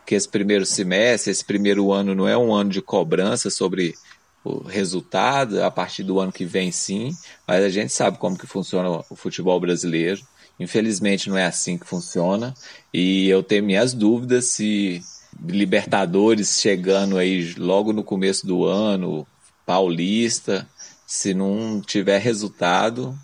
[0.06, 3.94] que esse primeiro semestre, esse primeiro ano não é um ano de cobrança sobre
[4.42, 7.14] o resultado, a partir do ano que vem sim,
[7.46, 10.22] mas a gente sabe como que funciona o futebol brasileiro.
[10.60, 12.54] Infelizmente não é assim que funciona
[12.94, 15.02] e eu tenho minhas dúvidas se
[15.46, 19.26] Libertadores chegando aí logo no começo do ano,
[19.66, 20.66] Paulista,
[21.08, 23.18] se não tiver resultado,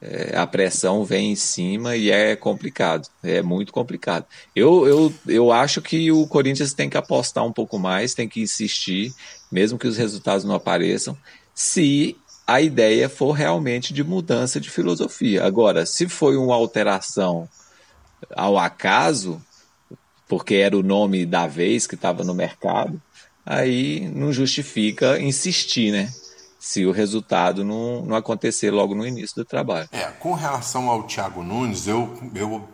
[0.00, 4.24] é, a pressão vem em cima e é complicado, é muito complicado.
[4.56, 8.40] Eu, eu, eu acho que o Corinthians tem que apostar um pouco mais, tem que
[8.40, 9.12] insistir,
[9.52, 11.18] mesmo que os resultados não apareçam,
[11.54, 15.44] se a ideia for realmente de mudança de filosofia.
[15.44, 17.46] Agora, se foi uma alteração
[18.34, 19.38] ao acaso,
[20.26, 23.02] porque era o nome da vez que estava no mercado,
[23.44, 26.10] aí não justifica insistir, né?
[26.58, 29.88] Se o resultado não, não acontecer logo no início do trabalho.
[29.92, 32.68] é, com relação ao Thiago Nunes, eu, eu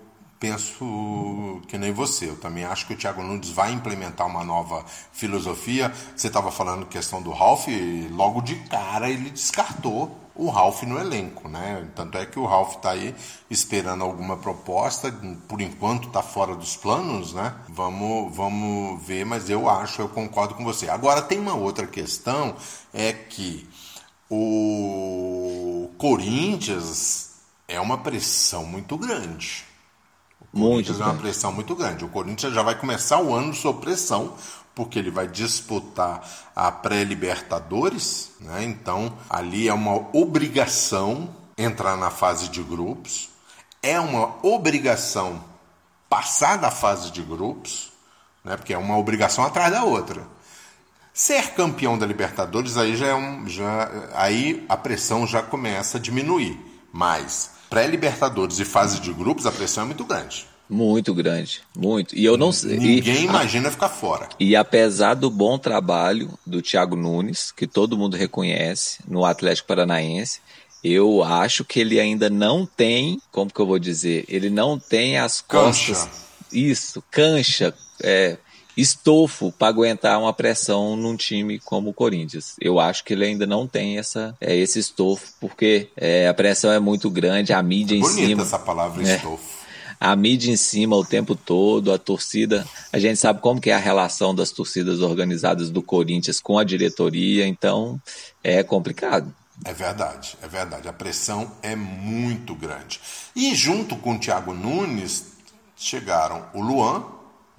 [0.44, 2.28] penso que nem você.
[2.28, 5.90] Eu também acho que o Thiago Nunes vai implementar uma nova filosofia.
[6.14, 10.98] Você estava falando questão do Ralf, e logo de cara ele descartou o Ralf no
[10.98, 11.88] elenco, né?
[11.94, 13.14] Tanto é que o Ralf está aí
[13.48, 15.11] esperando alguma proposta,
[15.48, 17.54] por enquanto está fora dos planos, né?
[17.70, 20.90] Vamos, vamos ver, mas eu acho, eu concordo com você.
[20.90, 22.54] Agora tem uma outra questão,
[22.92, 23.66] é que
[24.28, 27.30] o Corinthians
[27.66, 29.72] é uma pressão muito grande.
[30.55, 32.05] Muito é uma pressão muito grande.
[32.05, 34.35] O Corinthians já vai começar o ano sob pressão,
[34.75, 36.23] porque ele vai disputar
[36.55, 38.62] a pré-Libertadores, né?
[38.62, 43.29] Então, ali é uma obrigação entrar na fase de grupos,
[43.83, 45.43] é uma obrigação
[46.09, 47.93] passar da fase de grupos,
[48.45, 48.57] né?
[48.57, 50.27] Porque é uma obrigação atrás da outra.
[51.12, 56.01] Ser campeão da Libertadores aí já é um, já aí a pressão já começa a
[56.01, 56.59] diminuir,
[56.93, 60.47] mas pré-Libertadores e fase de grupos a pressão é muito grande.
[60.71, 62.17] Muito grande, muito.
[62.17, 62.79] E eu não sei.
[62.79, 64.29] Ninguém e, imagina ficar fora.
[64.39, 70.41] e apesar do bom trabalho do Thiago Nunes, que todo mundo reconhece no Atlético Paranaense,
[70.85, 75.19] eu acho que ele ainda não tem, como que eu vou dizer, ele não tem
[75.19, 75.95] as Cancha.
[75.95, 76.25] costas.
[76.53, 78.39] Isso, cancha, é,
[78.77, 82.55] estofo para aguentar uma pressão num time como o Corinthians.
[82.61, 86.71] Eu acho que ele ainda não tem essa, é, esse estofo, porque é, a pressão
[86.73, 88.43] é muito grande, a mídia em Bonita cima.
[88.43, 89.17] essa palavra É.
[89.17, 89.65] estofo.
[90.01, 92.67] a mídia em cima o tempo todo, a torcida.
[92.93, 96.65] A gente sabe como que é a relação das torcidas organizadas do Corinthians com a
[96.65, 98.01] diretoria, então
[98.43, 99.33] é complicado.
[99.65, 100.89] É verdade, é verdade.
[100.89, 103.01] A pressão é muito grande.
[103.37, 105.27] E junto com o Thiago Nunes
[105.77, 107.05] chegaram o Luan,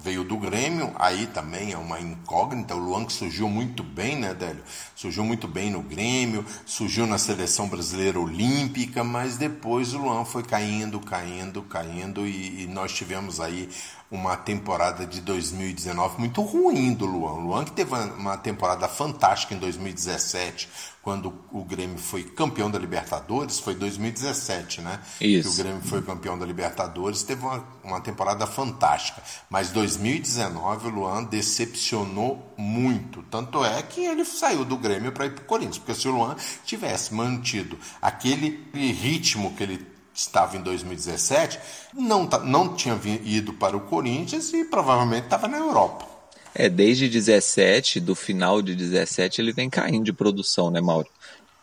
[0.06, 2.76] veio do Grêmio, aí também é uma incógnita.
[2.76, 4.62] O Luan que surgiu muito bem, né, Délio?
[4.96, 10.42] Surgiu muito bem no Grêmio, surgiu na seleção brasileira olímpica, mas depois o Luan foi
[10.42, 13.68] caindo, caindo, caindo e, e nós tivemos aí
[14.10, 17.32] uma temporada de 2019 muito ruim do Luan.
[17.32, 20.68] Luan que teve uma temporada fantástica em 2017,
[21.02, 25.00] quando o Grêmio foi campeão da Libertadores, foi 2017, né?
[25.20, 25.48] Isso.
[25.48, 29.22] Que o Grêmio foi campeão da Libertadores, teve uma, uma temporada fantástica.
[29.48, 33.22] Mas 2019 o Luan decepcionou muito.
[33.24, 35.78] Tanto é que ele saiu do Grêmio para ir para o Corinthians.
[35.78, 41.58] Porque se o Luan tivesse mantido aquele ritmo que ele estava em 2017,
[41.94, 46.06] não, não tinha ido para o Corinthians e provavelmente estava na Europa.
[46.54, 51.08] É, desde 17, do final de 17, ele vem caindo de produção, né, Mauro?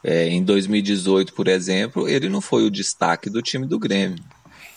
[0.04, 4.24] É, em 2018, por exemplo, ele não foi o destaque do time do Grêmio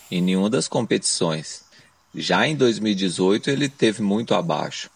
[0.09, 1.63] em nenhuma das competições.
[2.15, 4.89] Já em 2018, ele teve muito abaixo.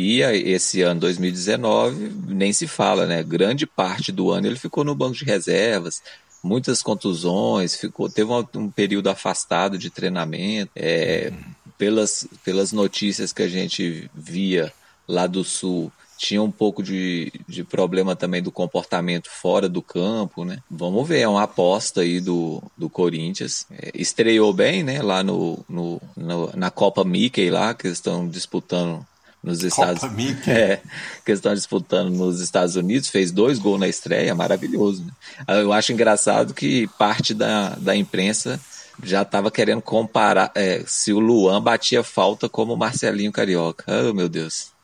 [0.00, 3.20] E esse ano 2019 nem se fala, né?
[3.24, 6.00] Grande parte do ano ele ficou no banco de reservas,
[6.40, 10.70] muitas contusões, ficou, teve um, um período afastado de treinamento.
[10.76, 11.32] É,
[11.76, 14.72] pelas, pelas notícias que a gente via
[15.06, 20.44] lá do Sul, tinha um pouco de, de problema também do comportamento fora do campo,
[20.44, 20.58] né?
[20.70, 23.66] Vamos ver, é uma aposta aí do, do Corinthians.
[23.68, 25.02] É, estreou bem, né?
[25.02, 29.04] Lá no, no, no, na Copa Mickey lá, que estão disputando
[29.48, 30.46] nos Estados Unidos.
[30.46, 30.80] É,
[31.24, 35.04] que estão disputando nos Estados Unidos, fez dois gols na estreia, maravilhoso.
[35.04, 35.62] Né?
[35.62, 38.60] Eu acho engraçado que parte da, da imprensa
[39.02, 43.84] já estava querendo comparar é, se o Luan batia falta como o Marcelinho Carioca.
[43.88, 44.76] Oh, meu Deus.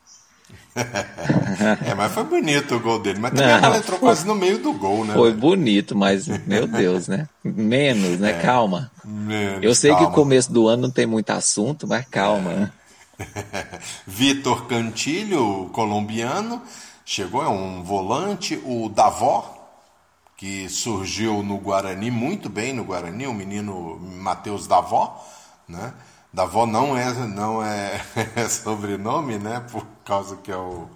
[0.75, 3.19] é, mas foi bonito o gol dele.
[3.19, 5.13] Mas também Não, ela entrou foi, quase no meio do gol, né?
[5.13, 5.41] Foi velho?
[5.41, 7.27] bonito, mas, meu Deus, né?
[7.43, 8.31] Menos, né?
[8.31, 8.91] É, calma.
[9.03, 10.05] Menos, Eu sei calma.
[10.05, 12.71] que o começo do ano não tem muito assunto, mas calma, né?
[14.05, 16.61] Vitor Cantilho, colombiano,
[17.05, 18.61] chegou, é um volante.
[18.65, 19.69] O Davó,
[20.37, 25.23] que surgiu no Guarani, muito bem no Guarani, o menino Matheus Davó,
[25.67, 25.93] né?
[26.33, 28.01] Davó não é, não é,
[28.35, 29.61] é sobrenome, né?
[29.71, 30.89] Por causa que é o,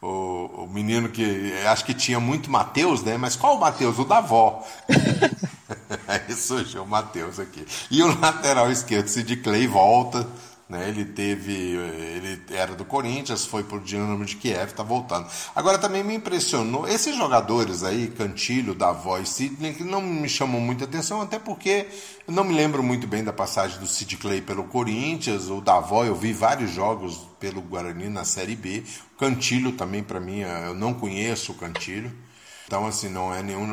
[0.00, 3.16] o, o menino que acho que tinha muito Mateus, né?
[3.16, 3.98] Mas qual o Mateus?
[3.98, 4.64] O Davó.
[6.06, 7.66] Aí surgiu o Mateus aqui.
[7.90, 10.26] E o lateral esquerdo, Sid Clay, volta
[10.68, 10.88] né?
[10.88, 15.28] Ele teve, ele era do Corinthians, foi para o Dinamo de Kiev, está voltando.
[15.54, 20.60] Agora também me impressionou esses jogadores aí, Cantilho, Davó e Sidney, que não me chamam
[20.60, 21.86] muita atenção, até porque
[22.26, 26.04] eu não me lembro muito bem da passagem do Sid Clay pelo Corinthians, o Davó
[26.04, 28.82] eu vi vários jogos pelo Guarani na Série B.
[29.14, 32.25] O Cantilho também para mim, eu não conheço o Cantilho.
[32.66, 33.66] Então, assim, não é nenhum.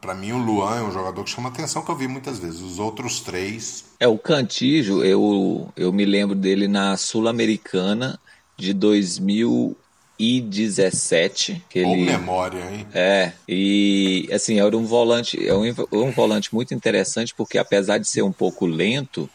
[0.00, 2.60] Para mim, o Luan é um jogador que chama atenção, que eu vi muitas vezes.
[2.60, 3.86] Os outros três.
[3.98, 8.16] É, o Cantijo, eu, eu me lembro dele na Sul-Americana
[8.56, 11.64] de 2017.
[11.68, 12.86] Que ele, memória, hein?
[12.94, 18.06] É, e assim, era um volante, é um, um volante muito interessante, porque apesar de
[18.06, 19.28] ser um pouco lento,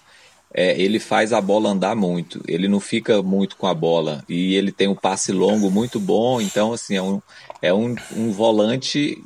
[0.53, 2.41] é, ele faz a bola andar muito.
[2.47, 4.23] Ele não fica muito com a bola.
[4.29, 6.39] E ele tem um passe longo muito bom.
[6.39, 7.21] Então, assim, é um,
[7.61, 9.23] é um, um volante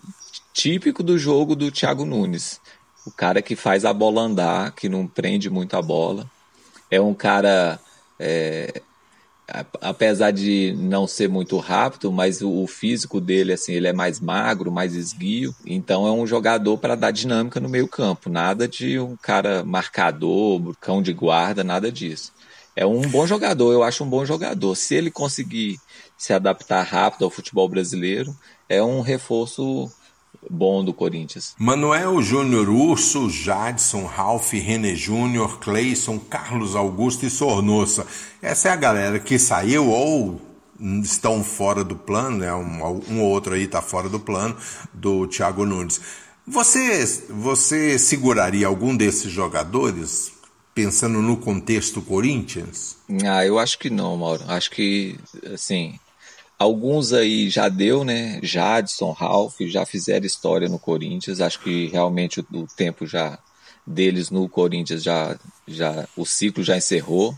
[0.54, 2.62] típico do jogo do Thiago Nunes.
[3.06, 6.30] O cara que faz a bola andar, que não prende muito a bola.
[6.90, 7.80] É um cara
[8.18, 8.82] é,
[9.82, 14.72] apesar de não ser muito rápido, mas o, físico dele, assim, ele é mais magro,
[14.72, 15.56] mais esguio.
[15.66, 18.30] Então é um jogador para dar dinâmica no meio campo.
[18.30, 22.34] Nada de um cara marcador, cão de guarda, nada disso.
[22.76, 24.76] É um bom jogador, eu acho um bom jogador.
[24.76, 25.80] Se ele conseguir
[26.18, 28.36] se adaptar rápido ao futebol brasileiro,
[28.68, 29.90] é um reforço
[30.50, 31.56] bom do Corinthians.
[31.58, 38.06] Manuel Júnior Urso, Jadson, Ralph, René Júnior, Cleison, Carlos Augusto e Sornossa.
[38.42, 40.42] Essa é a galera que saiu ou
[41.04, 42.54] estão fora do plano, né?
[42.54, 44.56] um, um ou outro aí está fora do plano,
[44.94, 46.00] do Thiago Nunes.
[46.46, 50.32] Você, você seguraria algum desses jogadores
[50.74, 52.98] pensando no contexto Corinthians?
[53.26, 54.44] Ah, eu acho que não, Mauro.
[54.48, 55.18] Acho que,
[55.54, 56.00] assim,
[56.60, 58.40] Alguns aí já deu, né?
[58.42, 61.40] Jadson, Ralph já fizeram história no Corinthians.
[61.40, 63.38] Acho que realmente o, o tempo já
[63.86, 67.38] deles no Corinthians já, já o ciclo já encerrou.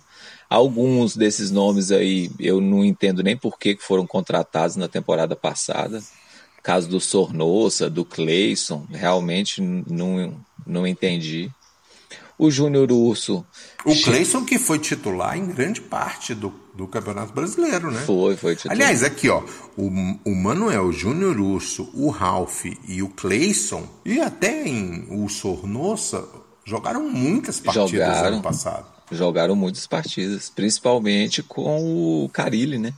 [0.49, 6.01] Alguns desses nomes aí eu não entendo nem por que foram contratados na temporada passada.
[6.63, 10.33] caso do Sornosa, do Cleison, realmente não,
[10.65, 11.51] não entendi.
[12.37, 13.45] O Júnior Urso.
[13.85, 18.01] O Cleison que foi titular em grande parte do, do Campeonato Brasileiro, né?
[18.01, 18.75] Foi, foi titular.
[18.75, 19.41] Aliás, aqui, ó,
[19.77, 19.87] o,
[20.25, 26.27] o Manuel, o Júnior Urso, o Ralph e o Cleison, e até em o Sornossa,
[26.65, 28.27] jogaram muitas partidas Jogaram.
[28.27, 28.85] ano passado.
[29.11, 32.93] Jogaram muitas partidas, principalmente com o Carilli, né?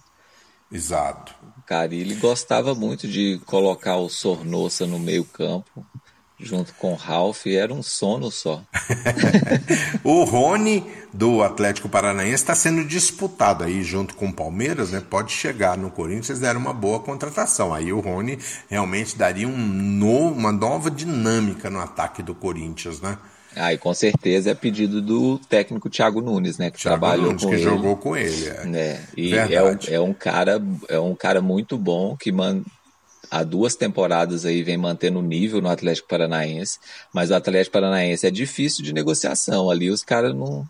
[0.72, 1.34] Exato.
[1.58, 5.86] O Carilli gostava muito de colocar o Sornossa no meio campo,
[6.42, 8.64] junto com o Ralph, era um sono só.
[10.04, 15.02] o Rony do Atlético Paranaense está sendo disputado aí junto com o Palmeiras, né?
[15.02, 17.74] Pode chegar no Corinthians, deram uma boa contratação.
[17.74, 23.18] Aí o Rony realmente daria um no, uma nova dinâmica no ataque do Corinthians, né?
[23.56, 26.72] Ah, e com certeza é pedido do técnico Thiago Nunes, né?
[26.72, 27.64] Que Thiago trabalhou Nunes, com que ele.
[27.64, 28.48] jogou com ele.
[28.48, 28.66] É.
[28.66, 29.04] né?
[29.16, 29.94] E é um, Verdade.
[29.94, 32.62] é um cara é um cara muito bom que man,
[33.32, 36.78] há duas temporadas aí vem mantendo o nível no Atlético Paranaense,
[37.14, 39.70] mas o Atlético Paranaense é difícil de negociação.
[39.72, 40.66] Ali os caras não,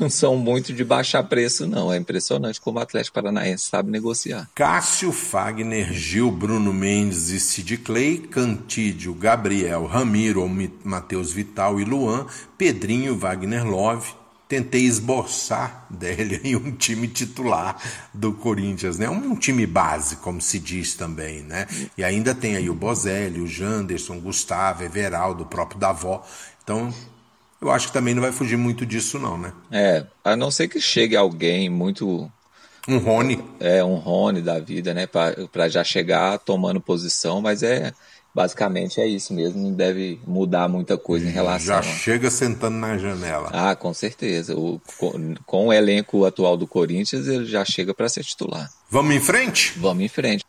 [0.00, 1.92] não são muito de baixar preço, não.
[1.92, 4.48] É impressionante como o Atlético Paranaense sabe negociar.
[4.54, 11.84] Cássio, Fagner, Gil, Bruno Mendes e Sid Clay, Cantídio, Gabriel, Ramiro, Mi- Matheus Vital e
[11.84, 12.26] Luan,
[12.58, 14.14] Pedrinho, Wagner Love.
[14.52, 17.74] Tentei esboçar dele em um time titular
[18.12, 19.08] do Corinthians, né?
[19.08, 21.66] Um time base, como se diz também, né?
[21.96, 26.22] E ainda tem aí o Bozelli, o Janderson, o Gustavo, Everaldo, o próprio Davó.
[26.62, 26.92] Então,
[27.62, 29.54] eu acho que também não vai fugir muito disso, não, né?
[29.70, 32.30] É, a não ser que chegue alguém muito
[32.86, 37.94] Um Rony, é um Rony da vida, né, para já chegar tomando posição, mas é
[38.34, 41.66] basicamente é isso mesmo, não deve mudar muita coisa em relação.
[41.66, 43.50] já a- chega sentando na janela.
[43.52, 44.56] Ah, com certeza.
[44.56, 48.68] O, com, com o elenco atual do Corinthians, ele já chega para ser titular.
[48.90, 49.74] Vamos em frente?
[49.78, 50.44] Vamos em frente.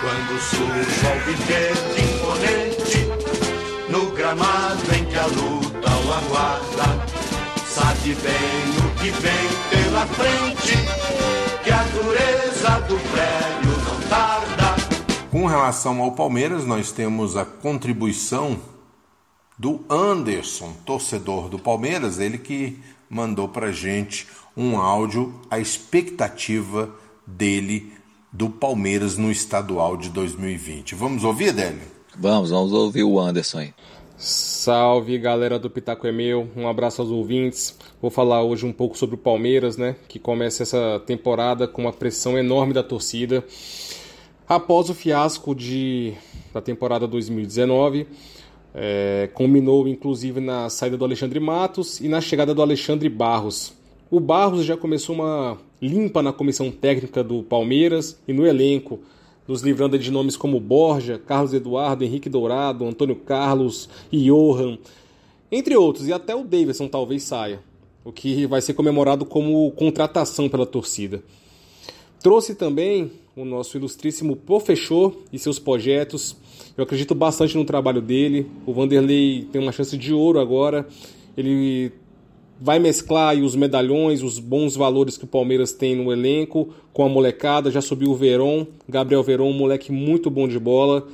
[0.00, 3.08] Quando surge o imponente
[3.88, 7.06] No gramado em que a luta o aguarda
[7.66, 14.76] Sabe bem o que vem pela frente Que a dureza do prédio não tarda
[15.32, 18.56] Com relação ao Palmeiras, nós temos a contribuição
[19.58, 22.78] do Anderson, torcedor do Palmeiras, ele que
[23.10, 26.88] mandou pra gente um áudio, a expectativa
[27.26, 27.92] dele
[28.30, 30.94] do Palmeiras no estadual de 2020.
[30.94, 31.82] Vamos ouvir, Délio?
[32.16, 33.74] Vamos, vamos ouvir o Anderson aí.
[34.18, 37.78] Salve galera do Pitaco é meu, um abraço aos ouvintes.
[38.00, 39.94] Vou falar hoje um pouco sobre o Palmeiras, né?
[40.08, 43.44] Que começa essa temporada com uma pressão enorme da torcida.
[44.48, 46.14] Após o fiasco de,
[46.54, 48.06] da temporada 2019,
[48.74, 49.28] é,
[49.86, 53.74] inclusive na saída do Alexandre Matos e na chegada do Alexandre Barros.
[54.10, 58.98] O Barros já começou uma limpa na comissão técnica do Palmeiras e no elenco,
[59.46, 64.78] nos livrando de nomes como Borja, Carlos Eduardo, Henrique Dourado, Antônio Carlos Johan,
[65.50, 67.60] entre outros, e até o Davidson talvez saia,
[68.04, 71.22] o que vai ser comemorado como contratação pela torcida.
[72.20, 76.34] Trouxe também o nosso ilustríssimo professor e seus projetos.
[76.76, 78.50] Eu acredito bastante no trabalho dele.
[78.66, 80.88] O Vanderlei tem uma chance de ouro agora.
[81.36, 81.92] Ele
[82.60, 87.08] vai mesclar os medalhões, os bons valores que o Palmeiras tem no elenco com a
[87.08, 87.70] molecada.
[87.70, 91.06] Já subiu o Veron, Gabriel Veron, um moleque muito bom de bola.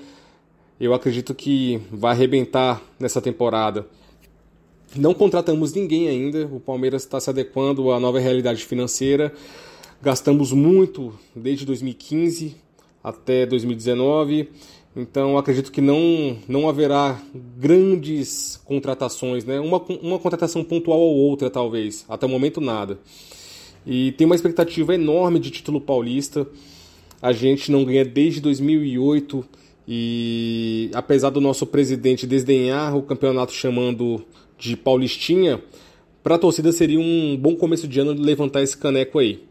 [0.80, 3.86] Eu acredito que vai arrebentar nessa temporada.
[4.94, 6.46] Não contratamos ninguém ainda.
[6.46, 9.32] O Palmeiras está se adequando à nova realidade financeira.
[10.02, 12.56] Gastamos muito desde 2015
[13.02, 14.48] até 2019.
[14.94, 17.20] Então acredito que não, não haverá
[17.58, 19.58] grandes contratações, né?
[19.58, 22.04] Uma, uma contratação pontual ou outra, talvez.
[22.08, 22.98] Até o momento, nada.
[23.86, 26.46] E tem uma expectativa enorme de título paulista.
[27.20, 29.44] A gente não ganha desde 2008
[29.86, 34.24] e apesar do nosso presidente desdenhar o campeonato chamando
[34.58, 35.60] de Paulistinha,
[36.22, 39.42] para a torcida seria um bom começo de ano levantar esse caneco aí.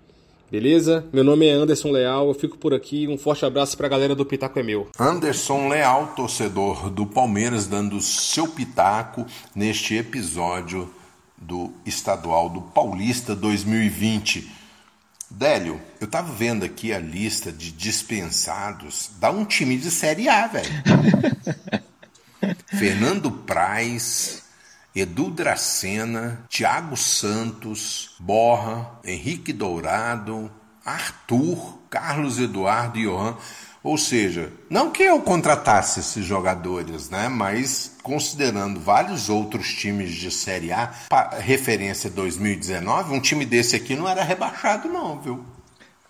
[0.52, 1.06] Beleza?
[1.14, 3.08] Meu nome é Anderson Leal, eu fico por aqui.
[3.08, 4.90] Um forte abraço para a galera do Pitaco é Meu.
[5.00, 10.94] Anderson Leal, torcedor do Palmeiras, dando seu pitaco neste episódio
[11.38, 14.52] do Estadual do Paulista 2020.
[15.30, 19.10] Délio, eu tava vendo aqui a lista de dispensados.
[19.22, 20.70] Dá um time de Série A, velho.
[22.78, 24.41] Fernando Praz,
[24.96, 30.52] Edu Dracena, Thiago Santos, Borra, Henrique Dourado,
[30.86, 33.38] Arthur, Carlos Eduardo e Johan.
[33.84, 37.28] Ou seja, não que eu contratasse esses jogadores, né?
[37.28, 40.92] Mas considerando vários outros times de Série A,
[41.40, 45.44] referência 2019, um time desse aqui não era rebaixado, não, viu?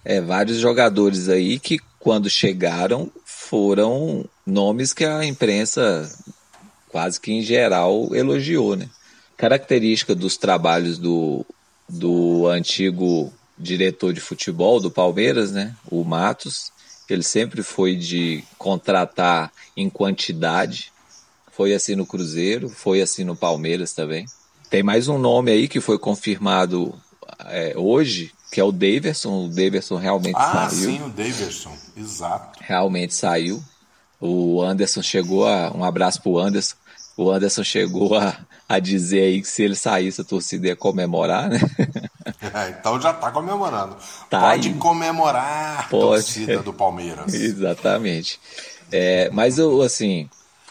[0.03, 6.11] É, vários jogadores aí que quando chegaram foram nomes que a imprensa
[6.91, 8.89] quase que em geral elogiou, né?
[9.37, 11.45] Característica dos trabalhos do,
[11.87, 15.75] do antigo diretor de futebol do Palmeiras, né?
[15.89, 16.71] O Matos,
[17.09, 20.91] ele sempre foi de contratar em quantidade.
[21.51, 24.25] Foi assim no Cruzeiro, foi assim no Palmeiras também.
[24.69, 26.93] Tem mais um nome aí que foi confirmado
[27.45, 29.45] é, hoje, que é o Daverson.
[29.45, 30.89] O Daverson realmente ah, saiu.
[30.89, 32.59] Ah, sim, o Daverson, exato.
[32.61, 33.61] Realmente saiu.
[34.19, 35.71] O Anderson chegou a.
[35.75, 36.75] Um abraço pro Anderson.
[37.21, 38.35] O Anderson chegou a,
[38.67, 41.59] a dizer aí que se ele saísse a torcida ia comemorar, né?
[42.53, 43.95] É, então já tá comemorando.
[44.29, 44.73] Tá Pode aí.
[44.75, 46.03] comemorar Pode.
[46.03, 47.33] torcida do Palmeiras.
[47.33, 48.39] Exatamente.
[48.91, 50.29] É, mas eu, assim,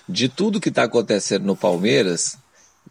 [0.08, 2.38] de tudo que está acontecendo no Palmeiras,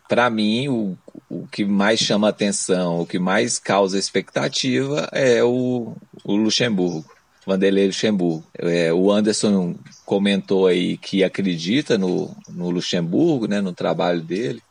[0.07, 0.97] para mim, o,
[1.29, 5.93] o que mais chama atenção, o que mais causa expectativa é o,
[6.23, 7.05] o Luxemburgo,
[7.49, 8.43] Vanderlei Luxemburgo.
[8.57, 9.75] É, o Anderson
[10.05, 14.61] comentou aí que acredita no, no Luxemburgo, né, no trabalho dele,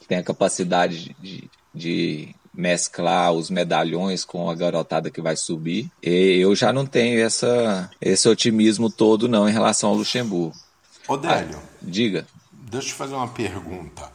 [0.00, 5.90] que tem a capacidade de, de mesclar os medalhões com a garotada que vai subir.
[6.02, 10.56] E eu já não tenho essa, esse otimismo todo não em relação ao Luxemburgo.
[11.06, 12.26] Odélio, Ah, diga.
[12.52, 14.10] deixa eu te fazer uma pergunta.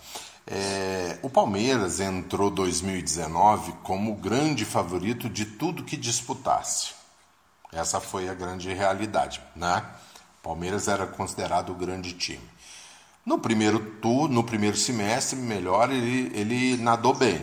[0.46, 6.90] É, o Palmeiras entrou 2019 como o grande favorito de tudo que disputasse.
[7.74, 9.84] Essa foi a grande realidade, né?
[10.42, 12.44] Palmeiras era considerado o grande time.
[13.26, 17.42] No primeiro turno, no primeiro semestre, melhor, ele, ele nadou bem.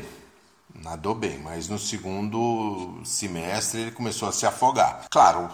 [0.74, 5.06] Nadou bem, mas no segundo semestre ele começou a se afogar.
[5.10, 5.50] Claro,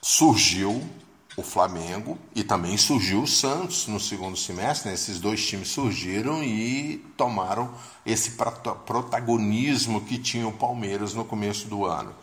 [0.00, 0.88] surgiu
[1.36, 4.88] o Flamengo e também surgiu o Santos no segundo semestre.
[4.88, 4.94] Né?
[4.94, 7.72] Esses dois times surgiram e tomaram
[8.06, 12.14] esse prota- protagonismo que tinha o Palmeiras no começo do ano.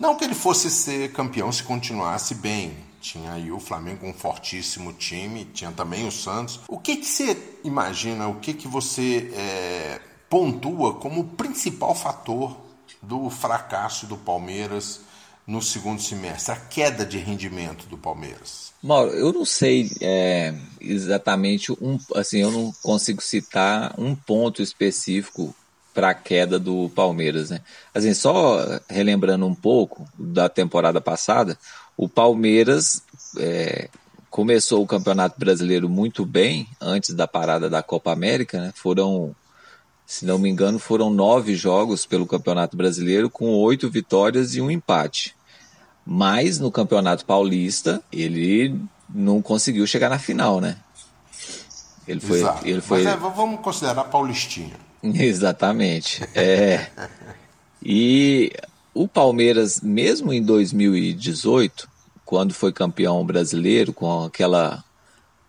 [0.00, 2.74] Não que ele fosse ser campeão se continuasse bem.
[3.02, 6.58] Tinha aí o Flamengo um fortíssimo time, tinha também o Santos.
[6.66, 12.56] O que, que você imagina, o que, que você é, pontua como principal fator
[13.02, 15.00] do fracasso do Palmeiras
[15.46, 18.72] no segundo semestre, a queda de rendimento do Palmeiras?
[18.82, 25.54] Mauro, eu não sei é, exatamente um, assim, eu não consigo citar um ponto específico
[26.00, 27.60] para a queda do Palmeiras, né?
[27.94, 31.58] Assim, só relembrando um pouco da temporada passada,
[31.94, 33.02] o Palmeiras
[33.38, 33.90] é,
[34.30, 38.72] começou o Campeonato Brasileiro muito bem antes da parada da Copa América, né?
[38.74, 39.36] Foram,
[40.06, 44.70] se não me engano, foram nove jogos pelo Campeonato Brasileiro com oito vitórias e um
[44.70, 45.36] empate.
[46.06, 48.74] Mas no Campeonato Paulista ele
[49.06, 50.78] não conseguiu chegar na final, né?
[52.08, 52.66] Ele foi, Exato.
[52.66, 54.88] ele foi Mas é, vamos considerar Paulistinha.
[55.14, 56.22] Exatamente.
[56.34, 56.88] É.
[57.82, 58.52] E
[58.92, 61.88] o Palmeiras, mesmo em 2018,
[62.24, 64.84] quando foi campeão brasileiro, com aquela,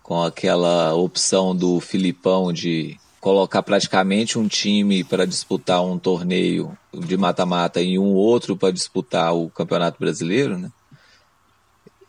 [0.01, 7.15] com aquela opção do Filipão de colocar praticamente um time para disputar um torneio de
[7.15, 10.71] mata-mata e um outro para disputar o Campeonato Brasileiro, né?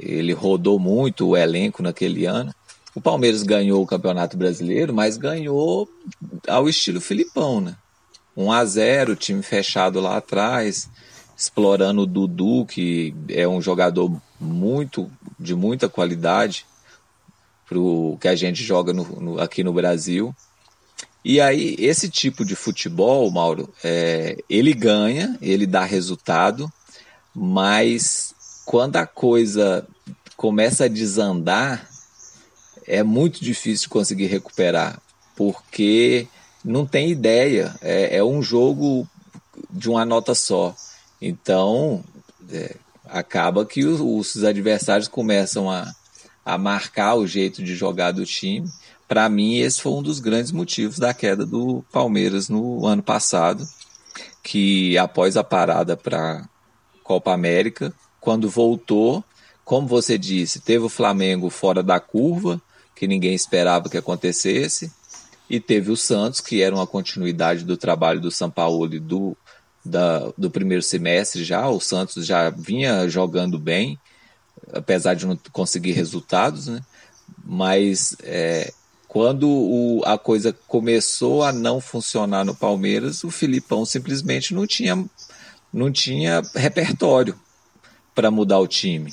[0.01, 2.53] Ele rodou muito o elenco naquele ano.
[2.95, 5.89] O Palmeiras ganhou o Campeonato Brasileiro, mas ganhou
[6.47, 7.75] ao estilo Filipão, né?
[8.37, 10.89] 1 a 0, time fechado lá atrás,
[11.37, 16.67] explorando o Dudu, que é um jogador muito de muita qualidade
[17.67, 20.35] pro que a gente joga no- no- aqui no Brasil.
[21.25, 26.71] E aí, esse tipo de futebol, Mauro, é, ele ganha, ele dá resultado,
[27.35, 28.35] mas
[28.65, 29.87] quando a coisa
[30.37, 31.89] começa a desandar,
[32.87, 35.01] é muito difícil conseguir recuperar,
[35.37, 36.27] porque
[36.65, 39.07] não tem ideia, é, é um jogo
[39.71, 40.75] de uma nota só.
[41.21, 42.05] Então,
[42.51, 42.77] é,
[43.07, 45.93] acaba que os, os adversários começam a,
[46.45, 48.69] a marcar o jeito de jogar do time.
[49.07, 53.67] Para mim, esse foi um dos grandes motivos da queda do Palmeiras no ano passado,
[54.43, 56.49] que após a parada para
[57.03, 59.23] Copa América, quando voltou,
[59.65, 62.61] como você disse, teve o Flamengo fora da curva,
[62.95, 64.93] que ninguém esperava que acontecesse,
[65.49, 68.31] e teve o Santos, que era uma continuidade do trabalho do
[68.95, 69.37] e do,
[69.85, 71.69] da, do primeiro semestre já.
[71.69, 73.99] O Santos já vinha jogando bem,
[74.73, 76.81] apesar de não conseguir resultados, né?
[77.45, 78.73] Mas é,
[79.09, 85.05] quando o, a coisa começou a não funcionar no Palmeiras, o Filipão simplesmente não tinha,
[85.71, 87.39] não tinha repertório
[88.15, 89.13] para mudar o time.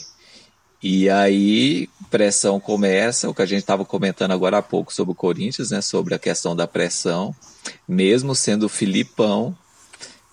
[0.82, 5.16] E aí, pressão começa, o que a gente estava comentando agora há pouco sobre o
[5.16, 7.36] Corinthians, né, sobre a questão da pressão,
[7.88, 9.56] mesmo sendo o Filipão,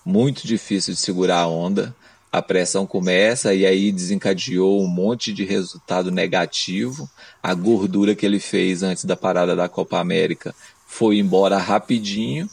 [0.05, 1.93] muito difícil de segurar a onda.
[2.31, 7.09] a pressão começa e aí desencadeou um monte de resultado negativo.
[7.41, 10.53] A gordura que ele fez antes da parada da Copa América
[10.85, 12.49] foi embora rapidinho.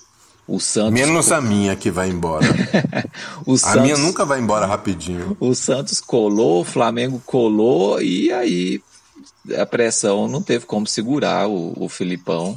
[0.47, 2.47] O Santos Menos a minha que vai embora.
[3.47, 3.83] o a Santos...
[3.83, 5.37] minha nunca vai embora rapidinho.
[5.41, 8.83] O Santos colou, o Flamengo colou e aí
[9.59, 12.57] a pressão não teve como segurar o, o Filipão.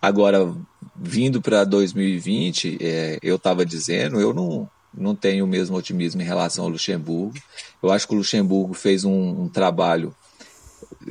[0.00, 0.52] Agora,
[0.94, 6.24] vindo para 2020, é, eu estava dizendo, eu não, não tenho o mesmo otimismo em
[6.24, 7.38] relação ao Luxemburgo.
[7.82, 10.14] Eu acho que o Luxemburgo fez um, um trabalho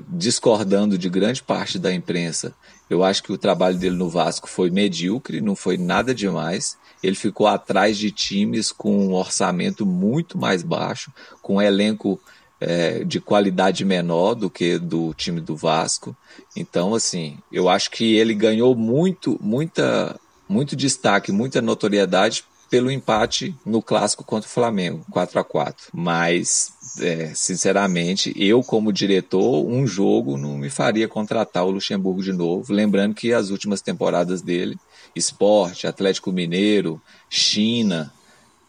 [0.09, 2.53] discordando de grande parte da imprensa.
[2.89, 6.77] Eu acho que o trabalho dele no Vasco foi medíocre, não foi nada demais.
[7.01, 11.11] Ele ficou atrás de times com um orçamento muito mais baixo,
[11.41, 12.19] com um elenco
[12.59, 16.15] é, de qualidade menor do que do time do Vasco.
[16.55, 23.55] Então, assim, eu acho que ele ganhou muito, muita, muito destaque, muita notoriedade pelo empate
[23.65, 29.85] no clássico contra o Flamengo, 4 a 4 Mas, é, sinceramente, eu como diretor, um
[29.85, 32.73] jogo não me faria contratar o Luxemburgo de novo.
[32.73, 34.77] Lembrando que as últimas temporadas dele,
[35.15, 38.11] esporte, Atlético Mineiro, China,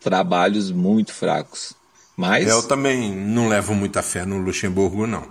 [0.01, 1.75] trabalhos muito fracos.
[2.17, 2.49] Mas...
[2.49, 5.27] Eu também não levo muita fé no Luxemburgo, não.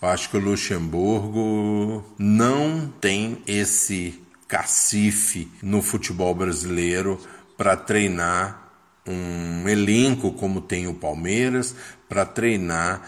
[0.00, 7.18] Eu acho que o Luxemburgo não tem esse cacife no futebol brasileiro
[7.56, 8.66] para treinar
[9.06, 11.74] um elenco como tem o Palmeiras,
[12.08, 13.02] para treinar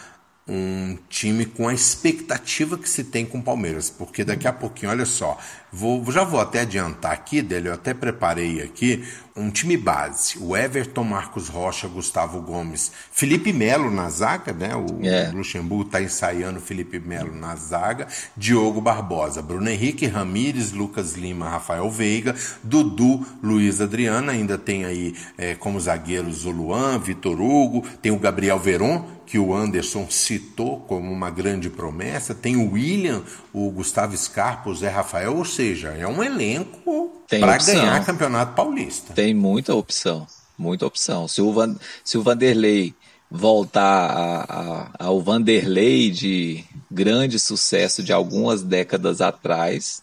[0.49, 4.91] um time com a expectativa que se tem com o Palmeiras, porque daqui a pouquinho,
[4.91, 5.39] olha só,
[5.73, 9.05] vou, já vou até adiantar aqui, dele, eu até preparei aqui
[9.39, 14.75] um time base, o Everton, Marcos Rocha, Gustavo Gomes, Felipe Melo na zaga, né?
[14.75, 15.31] O é.
[15.31, 21.89] Luxemburgo está ensaiando Felipe Melo na zaga, Diogo Barbosa, Bruno Henrique, Ramires, Lucas Lima, Rafael
[21.89, 28.11] Veiga, Dudu, Luiz Adriano, ainda tem aí é, como zagueiros o Luan, Vitor Hugo, tem
[28.11, 33.71] o Gabriel Veron, que o Anderson citou como uma grande promessa, tem o William, o
[33.71, 39.13] Gustavo Scarpa, o Zé Rafael, ou seja, é um elenco para ganhar campeonato paulista.
[39.13, 40.25] Tem muita opção,
[40.57, 41.27] muita opção.
[41.27, 42.95] Se o, Van, se o Vanderlei
[43.29, 50.01] voltar a, a, ao Vanderlei de grande sucesso de algumas décadas atrás,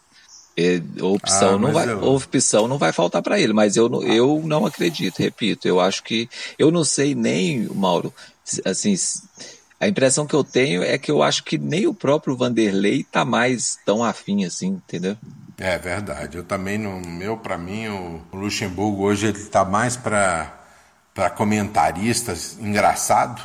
[0.57, 2.03] é, opção ah, não vai, eu...
[2.03, 6.29] opção não vai faltar para ele, mas eu, eu não acredito, repito, eu acho que
[6.59, 8.13] eu não sei nem, Mauro,
[8.65, 8.93] assim,
[9.79, 13.23] a impressão que eu tenho é que eu acho que nem o próprio Vanderlei tá
[13.23, 15.17] mais tão afim assim, entendeu?
[15.57, 16.37] É verdade.
[16.37, 20.51] Eu também não, meu para mim o Luxemburgo hoje ele tá mais para
[21.13, 23.41] para comentaristas engraçado,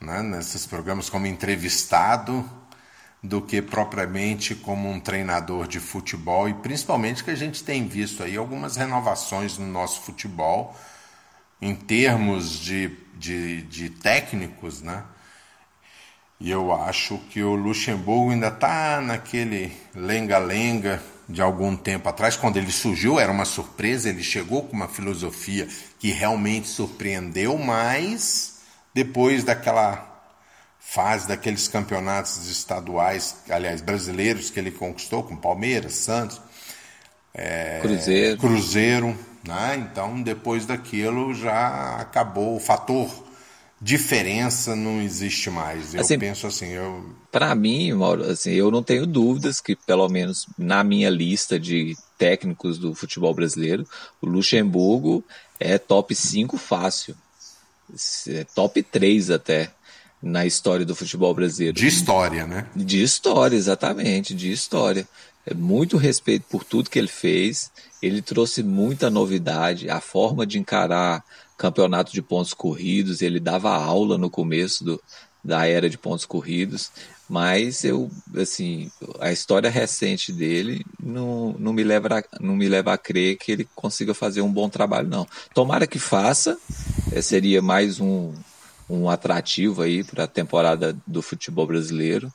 [0.00, 2.42] né, nesses programas como entrevistado
[3.22, 8.22] do que propriamente como um treinador de futebol e principalmente que a gente tem visto
[8.22, 10.74] aí algumas renovações no nosso futebol
[11.60, 15.04] em termos de de, de técnicos, né?
[16.40, 22.58] E eu acho que o Luxemburgo ainda está naquele lenga-lenga de algum tempo atrás, quando
[22.58, 25.66] ele surgiu, era uma surpresa, ele chegou com uma filosofia
[25.98, 28.58] que realmente surpreendeu, mas
[28.92, 30.10] depois daquela
[30.78, 36.40] fase daqueles campeonatos estaduais, aliás, brasileiros que ele conquistou com Palmeiras, Santos,
[37.32, 38.38] é, Cruzeiro.
[38.38, 39.76] Cruzeiro, né?
[39.90, 43.23] Então, depois daquilo já acabou o fator
[43.84, 45.92] diferença não existe mais.
[45.94, 50.08] Eu assim, penso assim, eu para mim, Mauro, assim, eu não tenho dúvidas que pelo
[50.08, 53.86] menos na minha lista de técnicos do futebol brasileiro,
[54.22, 55.22] o Luxemburgo
[55.60, 57.14] é top 5 fácil.
[58.28, 59.70] É top 3 até
[60.22, 61.76] na história do futebol brasileiro.
[61.76, 62.66] De história, né?
[62.74, 65.06] De história, exatamente, de história.
[65.44, 67.70] É muito respeito por tudo que ele fez.
[68.00, 71.22] Ele trouxe muita novidade, a forma de encarar
[71.56, 73.22] campeonato de pontos corridos.
[73.22, 75.00] Ele dava aula no começo do,
[75.44, 76.90] da era de pontos corridos,
[77.28, 78.90] mas eu, assim,
[79.20, 83.52] a história recente dele não, não, me leva a, não me leva a crer que
[83.52, 85.26] ele consiga fazer um bom trabalho, não.
[85.52, 86.58] Tomara que faça,
[87.12, 88.32] é, seria mais um,
[88.88, 92.32] um atrativo aí para a temporada do futebol brasileiro.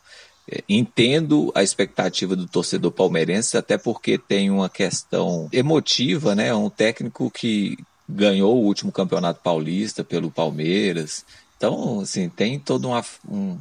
[0.67, 6.51] Entendo a expectativa do torcedor palmeirense, até porque tem uma questão emotiva, né?
[6.55, 7.77] Um técnico que
[8.09, 11.23] ganhou o último campeonato paulista pelo Palmeiras.
[11.55, 13.57] Então, assim, tem toda uma, um,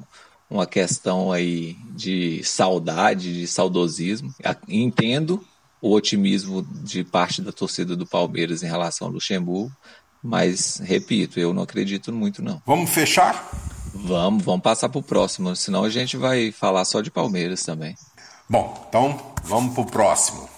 [0.48, 4.34] uma questão aí de saudade, de saudosismo.
[4.66, 5.44] Entendo
[5.82, 9.70] o otimismo de parte da torcida do Palmeiras em relação ao Luxemburgo,
[10.22, 12.60] mas, repito, eu não acredito muito, não.
[12.66, 13.50] Vamos fechar?
[13.94, 17.94] Vamos, vamos passar para o próximo, senão a gente vai falar só de Palmeiras também.
[18.48, 20.48] Bom, então vamos para o próximo.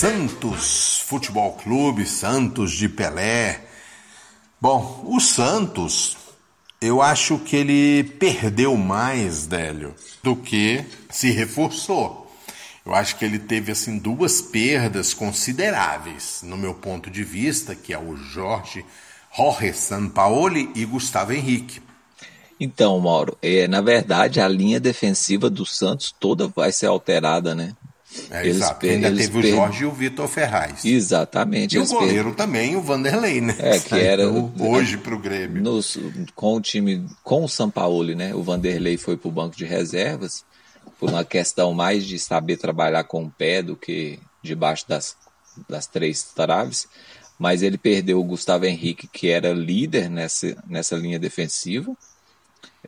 [0.00, 3.60] Santos Futebol Clube, Santos de Pelé.
[4.58, 6.16] Bom, o Santos,
[6.80, 12.34] eu acho que ele perdeu mais, Délio, do que se reforçou.
[12.86, 17.92] Eu acho que ele teve assim duas perdas consideráveis, no meu ponto de vista, que
[17.92, 18.82] é o Jorge
[19.36, 21.82] Jorge Sampaoli e Gustavo Henrique.
[22.58, 27.74] Então, Mauro, é, na verdade a linha defensiva do Santos toda vai ser alterada, né?
[28.30, 28.86] É, eles, exato.
[28.86, 30.84] Ainda eles teve o Jorge e o Vitor Ferraz.
[30.84, 31.76] Exatamente.
[31.76, 33.54] E o goleiro também, o Vanderlei, né?
[33.58, 35.62] É, que era hoje para o Grêmio.
[35.62, 35.96] Nos,
[36.34, 38.34] com o time, com o Sampaoli, né?
[38.34, 40.44] O Vanderlei foi para o banco de reservas
[40.98, 45.16] por uma questão mais de saber trabalhar com o pé do que debaixo das,
[45.68, 46.88] das três traves.
[47.38, 51.96] Mas ele perdeu o Gustavo Henrique, que era líder nessa, nessa linha defensiva.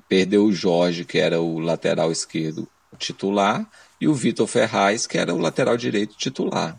[0.09, 2.69] Perdeu o Jorge, que era o lateral esquerdo
[2.99, 3.67] titular
[4.03, 6.77] e o Vitor Ferraz, que era o lateral direito titular.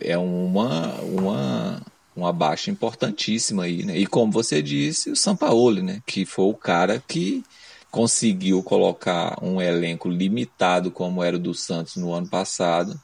[0.00, 1.82] É uma, uma,
[2.14, 3.98] uma baixa importantíssima aí, né?
[3.98, 6.00] E como você disse, o Sampaoli, né?
[6.06, 7.42] Que foi o cara que
[7.90, 12.96] conseguiu colocar um elenco limitado como era o do Santos no ano passado,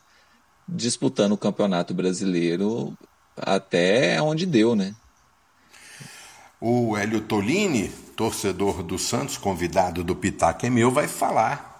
[0.68, 2.96] disputando o Campeonato Brasileiro
[3.36, 4.94] até onde deu, né?
[6.60, 11.73] O Hélio Tolini, torcedor do Santos, convidado do Pitaca é meu, vai falar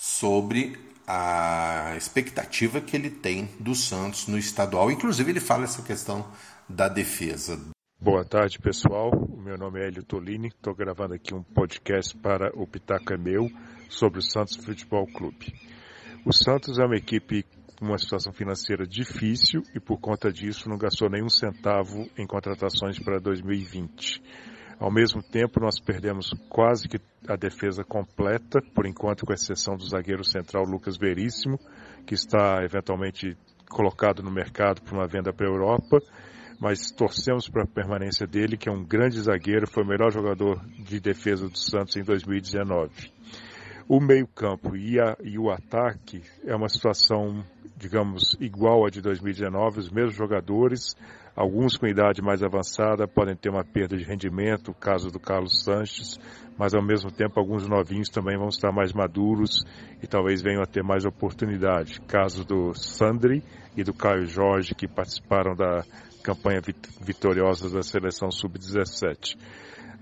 [0.00, 4.90] sobre a expectativa que ele tem do Santos no estadual.
[4.90, 6.26] Inclusive, ele fala essa questão
[6.66, 7.60] da defesa.
[8.00, 9.10] Boa tarde, pessoal.
[9.36, 10.48] Meu nome é Hélio Tolini.
[10.48, 13.50] Estou gravando aqui um podcast para o Pitaca é Meu
[13.90, 15.52] sobre o Santos Futebol Clube.
[16.24, 17.44] O Santos é uma equipe
[17.78, 22.98] com uma situação financeira difícil e, por conta disso, não gastou nenhum centavo em contratações
[22.98, 24.22] para 2020.
[24.80, 29.86] Ao mesmo tempo, nós perdemos quase que a defesa completa, por enquanto, com exceção do
[29.86, 31.58] zagueiro central Lucas Veríssimo,
[32.06, 33.36] que está eventualmente
[33.68, 35.98] colocado no mercado para uma venda para a Europa,
[36.58, 40.64] mas torcemos para a permanência dele, que é um grande zagueiro, foi o melhor jogador
[40.78, 43.12] de defesa do Santos em 2019.
[43.86, 47.44] O meio-campo e, e, o ataque é uma situação,
[47.76, 50.96] digamos, igual à de 2019, os mesmos jogadores,
[51.34, 56.18] Alguns com idade mais avançada podem ter uma perda de rendimento, caso do Carlos Sanches,
[56.58, 59.64] mas ao mesmo tempo alguns novinhos também vão estar mais maduros
[60.02, 62.00] e talvez venham a ter mais oportunidade.
[62.02, 63.42] Caso do Sandri
[63.76, 65.84] e do Caio Jorge, que participaram da
[66.22, 66.60] campanha
[67.00, 69.38] vitoriosa da seleção sub-17.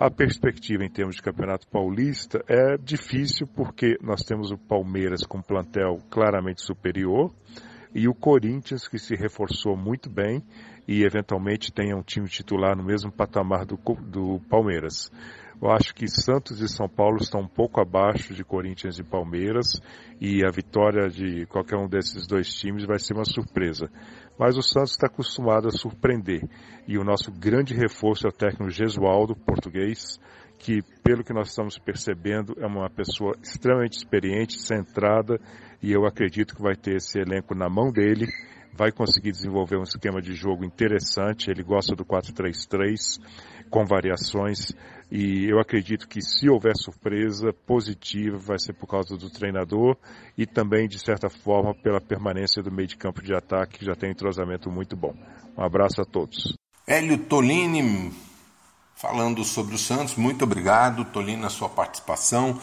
[0.00, 5.38] A perspectiva em termos de campeonato paulista é difícil porque nós temos o Palmeiras com
[5.38, 7.32] um plantel claramente superior
[7.92, 10.42] e o Corinthians que se reforçou muito bem
[10.88, 15.10] e eventualmente tenha um time titular no mesmo patamar do, do Palmeiras.
[15.60, 19.82] Eu acho que Santos e São Paulo estão um pouco abaixo de Corinthians e Palmeiras
[20.18, 23.90] e a vitória de qualquer um desses dois times vai ser uma surpresa.
[24.38, 26.48] Mas o Santos está acostumado a surpreender
[26.86, 30.18] e o nosso grande reforço é o técnico Gesualdo, português,
[30.58, 35.38] que pelo que nós estamos percebendo é uma pessoa extremamente experiente, centrada
[35.82, 38.26] e eu acredito que vai ter esse elenco na mão dele
[38.78, 41.50] vai conseguir desenvolver um esquema de jogo interessante.
[41.50, 43.18] Ele gosta do 4-3-3
[43.68, 44.72] com variações
[45.10, 49.96] e eu acredito que se houver surpresa positiva vai ser por causa do treinador
[50.36, 53.96] e também de certa forma pela permanência do meio de campo de ataque que já
[53.96, 55.12] tem um entrosamento muito bom.
[55.56, 56.54] Um abraço a todos.
[56.86, 58.12] Hélio Tolini
[58.94, 62.58] falando sobre o Santos, muito obrigado Tolini na sua participação.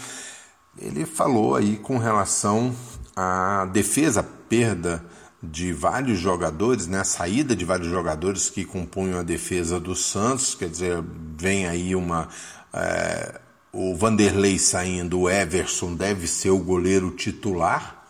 [0.77, 2.73] Ele falou aí com relação
[3.15, 5.03] à defesa, perda
[5.51, 10.55] de vários jogadores, né, a saída de vários jogadores que compunham a defesa do Santos,
[10.55, 11.03] quer dizer,
[11.37, 12.27] vem aí uma.
[12.73, 13.39] É,
[13.71, 18.03] o Vanderlei saindo, o Everson deve ser o goleiro titular.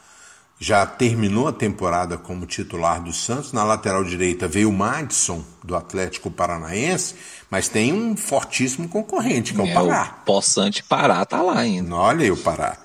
[0.60, 3.52] Já terminou a temporada como titular do Santos.
[3.52, 7.16] Na lateral direita veio o Madison, do Atlético Paranaense,
[7.50, 10.18] mas tem um fortíssimo concorrente, que é o Pará.
[10.22, 11.94] O Poçante Pará tá lá ainda.
[11.96, 12.78] Olha aí o Pará.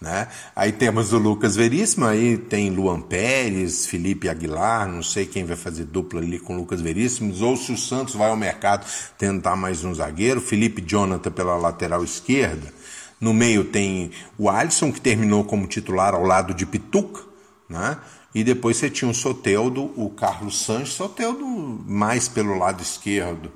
[0.00, 0.28] Né?
[0.54, 5.56] Aí temos o Lucas Veríssimo, aí tem Luan Pérez, Felipe Aguilar, não sei quem vai
[5.56, 8.86] fazer dupla ali com o Lucas Veríssimo, ou se o Santos vai ao mercado
[9.16, 12.74] tentar mais um zagueiro, Felipe Jonathan pela lateral esquerda.
[13.18, 17.22] No meio tem o Alisson, que terminou como titular ao lado de Pituca,
[17.68, 17.96] né?
[18.34, 21.46] E depois você tinha o Soteldo, o Carlos Sanches, Soteldo
[21.86, 23.50] mais pelo lado esquerdo.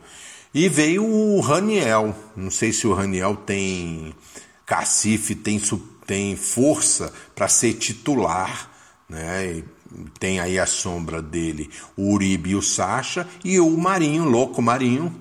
[0.55, 2.17] E veio o Raniel.
[2.35, 4.15] Não sei se o Raniel tem
[4.65, 5.59] cacife, tem
[6.11, 8.69] tem força para ser titular,
[9.09, 9.63] né?
[10.19, 15.15] Tem aí a sombra dele o Uribe e o Sacha e o Marinho, louco Marinho,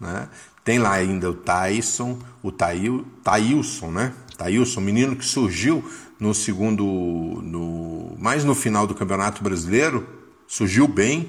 [0.00, 0.30] né?
[0.64, 4.14] Tem lá ainda o Tyson, o Tail, Tailson, né?
[4.38, 5.84] Tailson, menino que surgiu
[6.18, 10.08] no segundo, no, mais no final do Campeonato Brasileiro,
[10.46, 11.28] surgiu bem,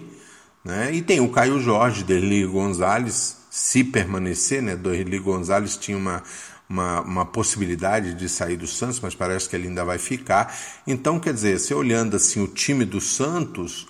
[0.64, 0.90] né?
[0.94, 4.78] E tem o Caio Jorge, Derli Gonzalez, se permanecer, né?
[4.78, 6.24] Derli Gonzalez tinha uma,
[6.72, 10.56] uma, uma, possibilidade de sair do Santos, mas parece que ele ainda vai ficar.
[10.88, 13.88] Então, quer dizer, se olhando assim o time do Santos,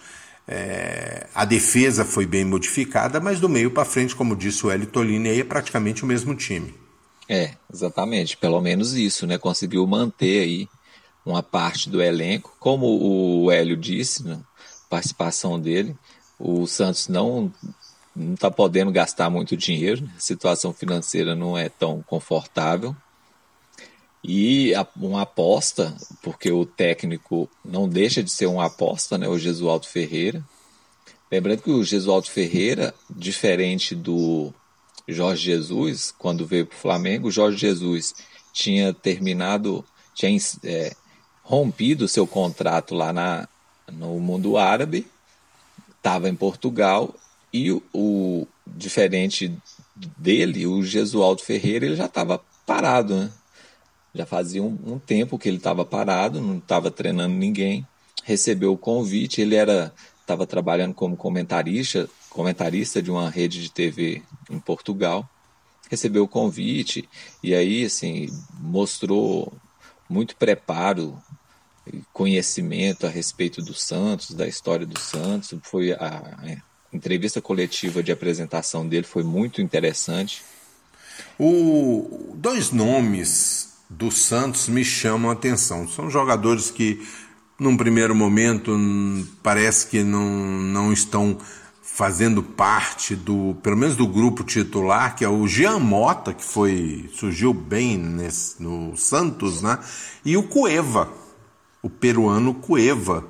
[0.48, 4.88] é, a defesa foi bem modificada, mas do meio para frente, como disse o Hélio
[4.88, 6.74] Tolini, aí é praticamente o mesmo time.
[7.30, 8.36] É, exatamente.
[8.36, 9.38] Pelo menos isso, né?
[9.38, 10.68] Conseguiu manter aí
[11.26, 12.56] uma parte do elenco.
[12.60, 14.40] Como o Hélio disse, na
[14.90, 15.96] participação dele,
[16.38, 17.54] o Santos não
[18.16, 22.95] não está podendo gastar muito dinheiro, a situação financeira não é tão confortável.
[24.24, 29.88] E uma aposta, porque o técnico não deixa de ser uma aposta, né, o Jesualdo
[29.88, 30.43] Ferreira.
[31.32, 34.53] Lembrando que o Jesualdo Ferreira, diferente do
[35.07, 38.14] Jorge Jesus, quando veio para o Flamengo, o Jorge Jesus
[38.53, 39.84] tinha terminado,
[40.14, 40.93] tinha é,
[41.41, 43.47] rompido seu contrato lá na,
[43.91, 45.07] no mundo árabe,
[45.97, 47.16] estava em Portugal
[47.54, 49.56] e o, o, diferente
[50.18, 53.32] dele, o Jesualdo Ferreira, ele já estava parado, né?
[54.14, 57.86] Já fazia um, um tempo que ele estava parado, não estava treinando ninguém.
[58.24, 64.22] Recebeu o convite, ele era estava trabalhando como comentarista, comentarista de uma rede de TV
[64.49, 65.30] em Portugal.
[65.89, 67.08] Recebeu o convite
[67.43, 68.30] e aí assim
[68.60, 69.52] mostrou
[70.10, 71.22] muito preparo,
[72.14, 75.54] conhecimento a respeito do Santos, da história do Santos.
[75.64, 80.44] Foi a, a entrevista coletiva de apresentação dele foi muito interessante.
[81.39, 85.88] O dois nomes do Santos me chamam a atenção.
[85.88, 87.06] São jogadores que,
[87.60, 88.76] num primeiro momento,
[89.44, 90.30] parece que não,
[90.62, 91.38] não estão
[91.82, 97.10] fazendo parte do, pelo menos do grupo titular, que é o Jean Mota, que foi
[97.14, 99.78] surgiu bem nesse, no Santos, né?
[100.24, 101.12] E o Cueva,
[101.82, 103.26] o peruano Cueva.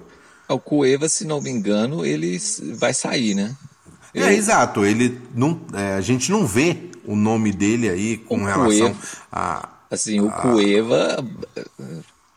[0.54, 2.38] O Cueva, se não me engano, ele
[2.76, 3.56] vai sair, né?
[4.14, 4.86] É, exato.
[4.86, 8.97] Ele não, é, a gente não vê o nome dele aí com o relação Cueva.
[9.32, 10.32] a Assim, o ah.
[10.32, 11.28] Cueva,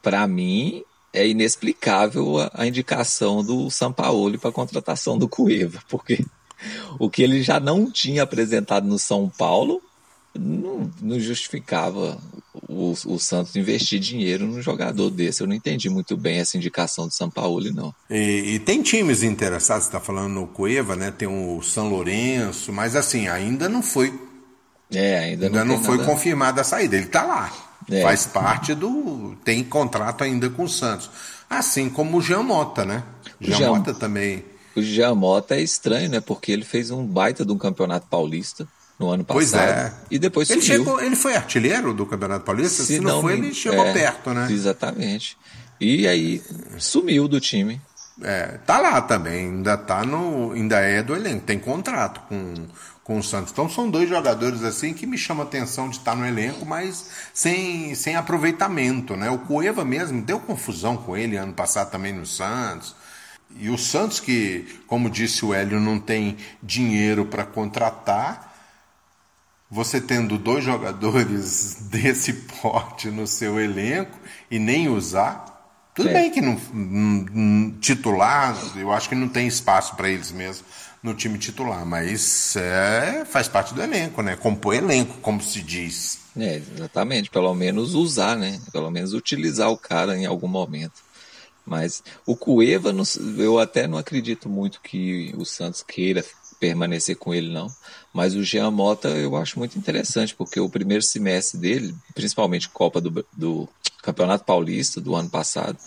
[0.02, 6.26] para mim, é inexplicável a, a indicação do Sampaoli para a contratação do Cueva, porque
[6.98, 9.80] o que ele já não tinha apresentado no São Paulo
[10.34, 12.18] não, não justificava
[12.68, 15.42] o, o, Santos investir dinheiro num jogador desse.
[15.42, 17.94] Eu não entendi muito bem essa indicação do São Paulo, não.
[18.10, 21.10] E, e tem times interessados, você está falando no Cueva, né?
[21.10, 24.12] Tem o São Lourenço, mas assim, ainda não foi
[24.92, 26.08] é, ainda não, ainda não foi nada...
[26.08, 26.96] confirmada a saída.
[26.96, 27.52] Ele está lá.
[27.90, 28.02] É.
[28.02, 29.36] Faz parte do.
[29.44, 31.10] Tem contrato ainda com o Santos.
[31.48, 33.02] Assim como o Jean Mota, né?
[33.40, 34.44] O Jean, Jean Mota também.
[34.74, 36.20] O Jean Mota é estranho, né?
[36.20, 38.66] Porque ele fez um baita de um campeonato paulista
[38.98, 39.34] no ano passado.
[39.34, 39.92] Pois é.
[40.10, 40.62] E depois ele.
[40.62, 42.82] Chegou, ele foi artilheiro do Campeonato Paulista?
[42.82, 44.48] Se, Se não, não, foi, ele chegou é, perto, né?
[44.50, 45.36] Exatamente.
[45.80, 46.42] E aí
[46.78, 47.80] sumiu do time.
[48.22, 50.52] É, tá lá também, ainda tá no.
[50.52, 52.54] Ainda é do elenco, tem contrato com,
[53.02, 53.52] com o Santos.
[53.52, 57.10] Então são dois jogadores assim que me chamam a atenção de estar no elenco, mas
[57.32, 59.30] sem, sem aproveitamento, né?
[59.30, 62.94] O Cueva mesmo deu confusão com ele ano passado também no Santos.
[63.56, 68.53] E o Santos que, como disse o Hélio, não tem dinheiro para contratar,
[69.74, 74.16] você tendo dois jogadores desse porte no seu elenco
[74.48, 76.12] e nem usar, tudo é.
[76.12, 76.56] bem que não,
[77.80, 80.64] titular, eu acho que não tem espaço para eles mesmo
[81.02, 84.36] no time titular, mas é, faz parte do elenco, né?
[84.36, 86.20] Compor elenco, como se diz.
[86.36, 88.58] É, exatamente, pelo menos usar, né?
[88.72, 91.02] Pelo menos utilizar o cara em algum momento.
[91.66, 92.94] Mas o Cueva,
[93.38, 96.24] eu até não acredito muito que o Santos queira
[96.58, 97.68] permanecer com ele, não.
[98.12, 103.00] Mas o Jean Mota eu acho muito interessante, porque o primeiro semestre dele, principalmente Copa
[103.00, 103.68] do, do
[104.02, 105.78] Campeonato Paulista do ano passado,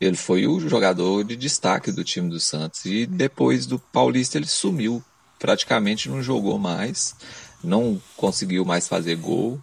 [0.00, 2.84] ele foi o jogador de destaque do time do Santos.
[2.86, 5.04] E depois do Paulista ele sumiu.
[5.38, 7.14] Praticamente não jogou mais.
[7.62, 9.60] Não conseguiu mais fazer gol.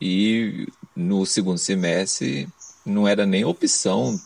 [0.00, 2.48] E no segundo semestre
[2.86, 4.18] não era nem opção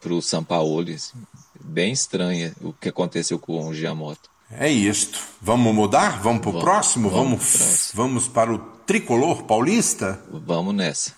[0.00, 0.94] para o Sampaoli.
[0.94, 1.18] Assim.
[1.58, 4.30] Bem estranha o que aconteceu com o Giamotto.
[4.58, 5.18] É isto.
[5.40, 6.20] Vamos mudar?
[6.20, 7.08] Vamos para o próximo?
[7.08, 8.02] Vamos, vamos, próximo.
[8.02, 10.20] vamos para o tricolor paulista?
[10.30, 11.14] Vamos nessa.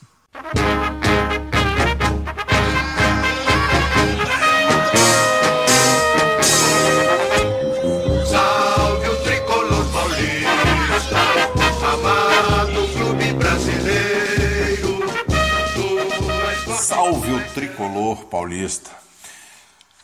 [16.79, 18.91] Salve o tricolor paulista.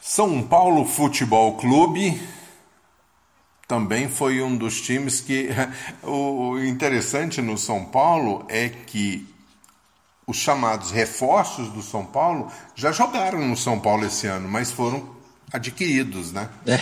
[0.00, 2.20] São Paulo Futebol Clube
[3.70, 5.48] também foi um dos times que.
[6.02, 9.28] O interessante no São Paulo é que
[10.26, 15.08] os chamados reforços do São Paulo já jogaram no São Paulo esse ano, mas foram
[15.52, 16.48] adquiridos, né?
[16.66, 16.78] É,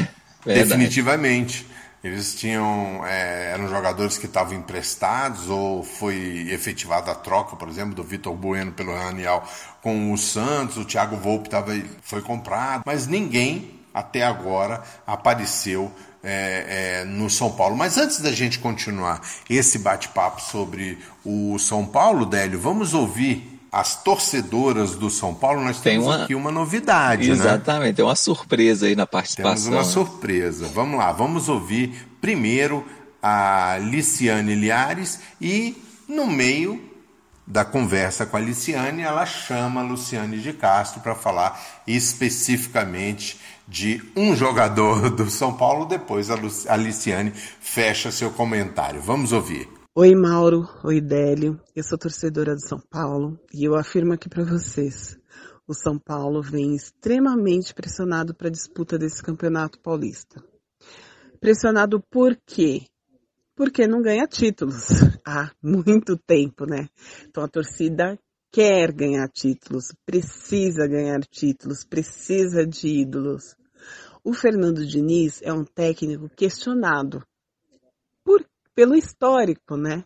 [0.54, 1.66] Definitivamente.
[2.02, 3.04] Eles tinham.
[3.06, 8.34] É, eram jogadores que estavam emprestados, ou foi efetivada a troca, por exemplo, do Vitor
[8.34, 9.46] Bueno pelo Ranial
[9.82, 11.72] com o Santos, o Thiago Volpe tava,
[12.02, 15.92] foi comprado, mas ninguém até agora apareceu
[16.22, 17.76] é, é, no São Paulo.
[17.76, 24.02] Mas antes da gente continuar esse bate-papo sobre o São Paulo, Délio, vamos ouvir as
[24.02, 26.24] torcedoras do São Paulo, nós temos uma...
[26.24, 27.28] aqui uma novidade.
[27.28, 27.34] Né?
[27.34, 27.92] Exatamente, né?
[27.92, 29.70] tem uma surpresa aí na participação.
[29.70, 30.68] Temos uma surpresa.
[30.68, 32.84] Vamos lá, vamos ouvir primeiro
[33.22, 35.76] a Liciane Liares e
[36.08, 36.88] no meio
[37.46, 44.02] da conversa com a Liciane, ela chama a Luciane de Castro para falar especificamente de
[44.16, 45.84] um jogador do São Paulo.
[45.84, 49.00] Depois a Liciane fecha seu comentário.
[49.00, 49.68] Vamos ouvir.
[49.94, 50.66] Oi, Mauro.
[50.82, 51.60] Oi, Délio.
[51.76, 55.18] Eu sou torcedora do São Paulo e eu afirmo aqui para vocês:
[55.66, 60.42] o São Paulo vem extremamente pressionado para a disputa desse campeonato paulista.
[61.40, 62.86] Pressionado por quê?
[63.54, 64.88] Porque não ganha títulos
[65.26, 66.88] há muito tempo, né?
[67.28, 68.18] Então a torcida
[68.50, 73.57] quer ganhar títulos, precisa ganhar títulos, precisa de ídolos.
[74.24, 77.24] O Fernando Diniz é um técnico questionado
[78.74, 80.04] pelo histórico, né?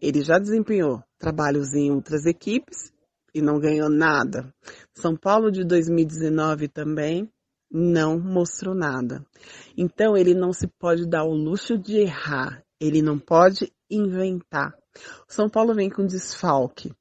[0.00, 2.92] Ele já desempenhou trabalhos em outras equipes
[3.34, 4.52] e não ganhou nada.
[4.94, 7.28] São Paulo de 2019 também
[7.70, 9.24] não mostrou nada.
[9.76, 14.72] Então ele não se pode dar o luxo de errar, ele não pode inventar.
[15.26, 16.92] São Paulo vem com desfalque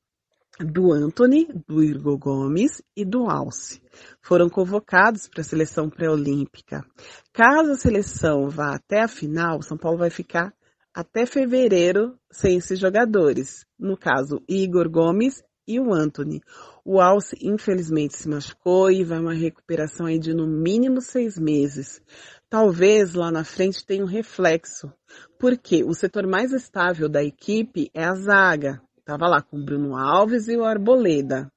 [0.60, 3.82] do Anthony, do Irgo Gomes e do Alce.
[4.22, 6.86] Foram convocados para a seleção pré-olímpica.
[7.34, 10.54] Caso a seleção vá até a final, São Paulo vai ficar
[10.94, 13.66] até fevereiro sem esses jogadores.
[13.80, 16.42] No caso, Igor Gomes e o Anthony.
[16.84, 22.02] O Alce, infelizmente, se machucou e vai uma recuperação aí de no mínimo seis meses.
[22.50, 24.92] Talvez lá na frente tenha um reflexo,
[25.40, 28.82] porque o setor mais estável da equipe é a zaga.
[29.12, 31.52] Tava lá com o Bruno Alves e o Arboleda.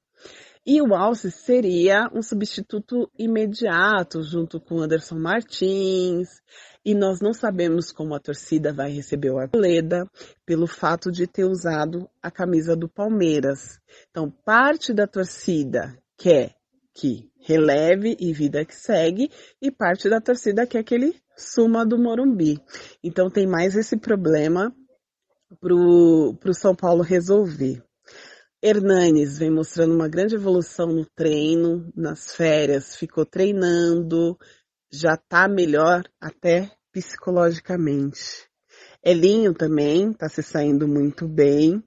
[0.65, 6.27] E o Alce seria um substituto imediato junto com Anderson Martins.
[6.83, 10.05] E nós não sabemos como a torcida vai receber o Arboleda
[10.45, 13.79] pelo fato de ter usado a camisa do Palmeiras.
[14.11, 16.55] Então, parte da torcida quer
[16.93, 19.31] que releve e vida que segue,
[19.61, 22.59] e parte da torcida quer que ele suma do Morumbi.
[23.01, 24.75] Então tem mais esse problema
[25.59, 27.83] pro, pro São Paulo resolver.
[28.61, 34.37] Hernanes vem mostrando uma grande evolução no treino, nas férias, ficou treinando,
[34.91, 38.47] já está melhor até psicologicamente.
[39.03, 41.83] Elinho também está se saindo muito bem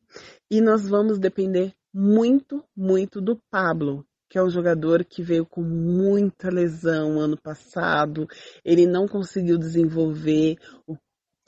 [0.50, 5.62] e nós vamos depender muito, muito do Pablo, que é um jogador que veio com
[5.62, 8.28] muita lesão ano passado.
[8.64, 10.56] Ele não conseguiu desenvolver
[10.86, 10.96] o,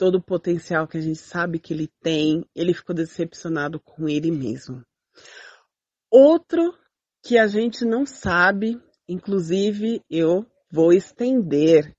[0.01, 2.43] todo o potencial que a gente sabe que ele tem.
[2.55, 4.83] Ele ficou decepcionado com ele mesmo.
[6.09, 6.73] Outro
[7.23, 11.95] que a gente não sabe, inclusive eu vou estender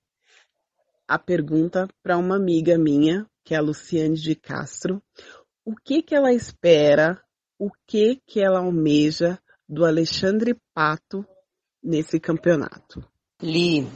[1.06, 5.00] a pergunta para uma amiga minha, que é a Luciane de Castro.
[5.64, 7.22] O que que ela espera,
[7.56, 9.38] o que que ela almeja
[9.68, 11.24] do Alexandre Pato
[11.80, 13.08] nesse campeonato?
[13.40, 13.86] Li,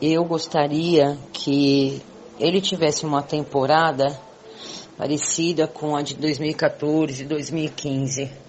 [0.00, 2.00] eu gostaria que
[2.38, 4.18] ele tivesse uma temporada
[4.96, 8.46] parecida com a de 2014 e 2015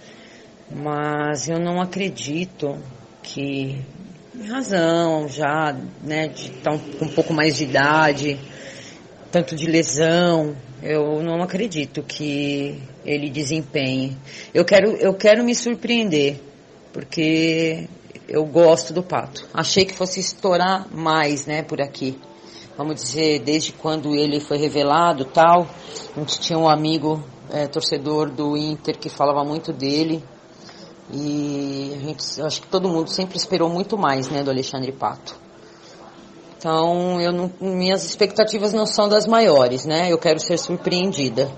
[0.70, 2.78] mas eu não acredito
[3.24, 3.82] que,
[4.48, 8.40] razão já, né, de estar um, com um pouco mais de idade,
[9.32, 14.18] tanto de lesão, eu não acredito que ele desempenhe.
[14.54, 16.40] Eu quero, eu quero me surpreender,
[16.92, 17.88] porque
[18.28, 19.48] eu gosto do Pato.
[19.54, 22.18] Achei que fosse estourar mais, né, por aqui.
[22.78, 25.67] Vamos dizer, desde quando ele foi revelado tal,
[26.15, 30.23] a gente tinha um amigo é, torcedor do Inter que falava muito dele,
[31.11, 35.36] e a gente, acho que todo mundo sempre esperou muito mais, né, do Alexandre Pato.
[36.57, 40.11] Então, eu não, minhas expectativas não são das maiores, né?
[40.11, 41.51] Eu quero ser surpreendida,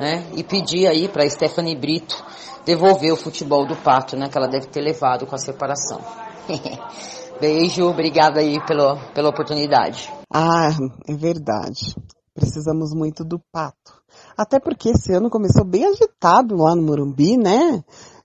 [0.00, 0.26] né?
[0.34, 2.24] E pedir aí para Stephanie Brito
[2.64, 4.28] devolver o futebol do Pato, né?
[4.30, 6.00] Que ela deve ter levado com a separação.
[7.38, 10.10] Beijo, obrigada aí pela, pela oportunidade.
[10.32, 10.70] Ah,
[11.08, 11.94] é verdade.
[12.34, 14.02] Precisamos muito do Pato.
[14.36, 17.82] Até porque esse ano começou bem agitado lá no Morumbi, né?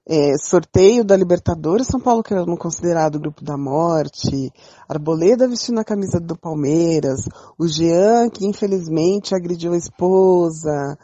[0.07, 4.51] é, sorteio da Libertadores, São Paulo que era considerado grupo da morte,
[4.89, 7.21] Arboleda vestindo a camisa do Palmeiras,
[7.57, 10.97] o Jean que infelizmente agrediu a esposa,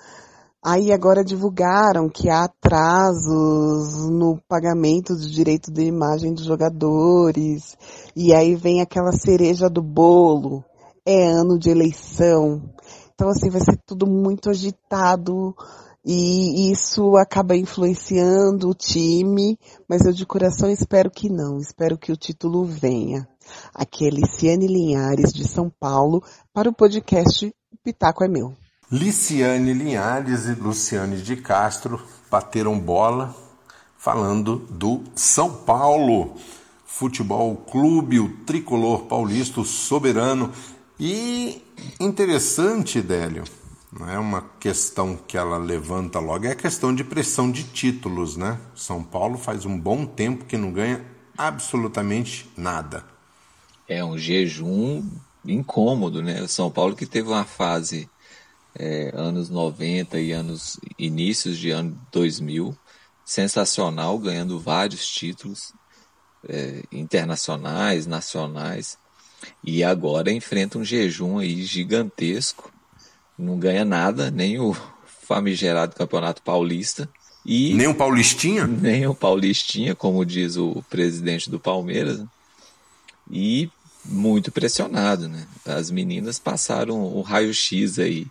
[0.69, 7.77] Aí agora divulgaram que há atrasos no pagamento do direito de imagem dos jogadores.
[8.13, 10.65] E aí vem aquela cereja do bolo.
[11.09, 12.61] É ano de eleição.
[13.15, 15.55] Então assim vai ser tudo muito agitado
[16.05, 21.59] e isso acaba influenciando o time, mas eu de coração espero que não.
[21.59, 23.25] Espero que o título venha.
[23.73, 26.21] Aqui é Liciane Linhares de São Paulo
[26.53, 28.53] para o podcast Pitaco é meu.
[28.91, 33.33] Liciane Linhares e Luciane de Castro bateram bola
[33.97, 36.35] falando do São Paulo
[36.85, 40.51] Futebol Clube, o tricolor paulista, o soberano.
[40.99, 41.61] E
[41.99, 43.43] interessante, Délio,
[44.09, 48.59] é uma questão que ela levanta logo, é a questão de pressão de títulos, né?
[48.75, 51.05] São Paulo faz um bom tempo que não ganha
[51.37, 53.05] absolutamente nada.
[53.87, 55.07] É um jejum
[55.45, 56.47] incômodo, né?
[56.47, 58.09] São Paulo que teve uma fase
[58.75, 62.75] é, anos 90 e anos inícios de ano 2000,
[63.23, 65.73] sensacional, ganhando vários títulos
[66.49, 68.97] é, internacionais, nacionais,
[69.63, 72.71] e agora enfrenta um jejum aí gigantesco,
[73.37, 74.75] não ganha nada, nem o
[75.23, 77.09] famigerado Campeonato Paulista.
[77.45, 78.65] E nem o Paulistinha?
[78.65, 82.23] Nem o Paulistinha, como diz o presidente do Palmeiras.
[83.29, 83.69] E
[84.03, 85.45] muito pressionado, né?
[85.65, 88.27] As meninas passaram o raio-x aí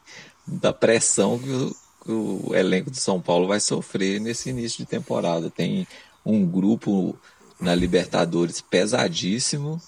[0.46, 4.86] da pressão que o, que o elenco de São Paulo vai sofrer nesse início de
[4.86, 5.50] temporada.
[5.50, 5.86] Tem
[6.24, 7.16] um grupo
[7.61, 9.80] na Libertadores pesadíssimo,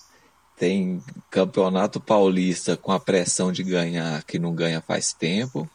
[0.58, 5.68] tem Campeonato Paulista com a pressão de ganhar que não ganha faz tempo,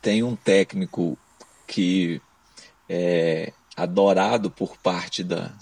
[0.00, 1.18] tem um técnico
[1.66, 2.20] que
[2.88, 5.52] é adorado por parte da,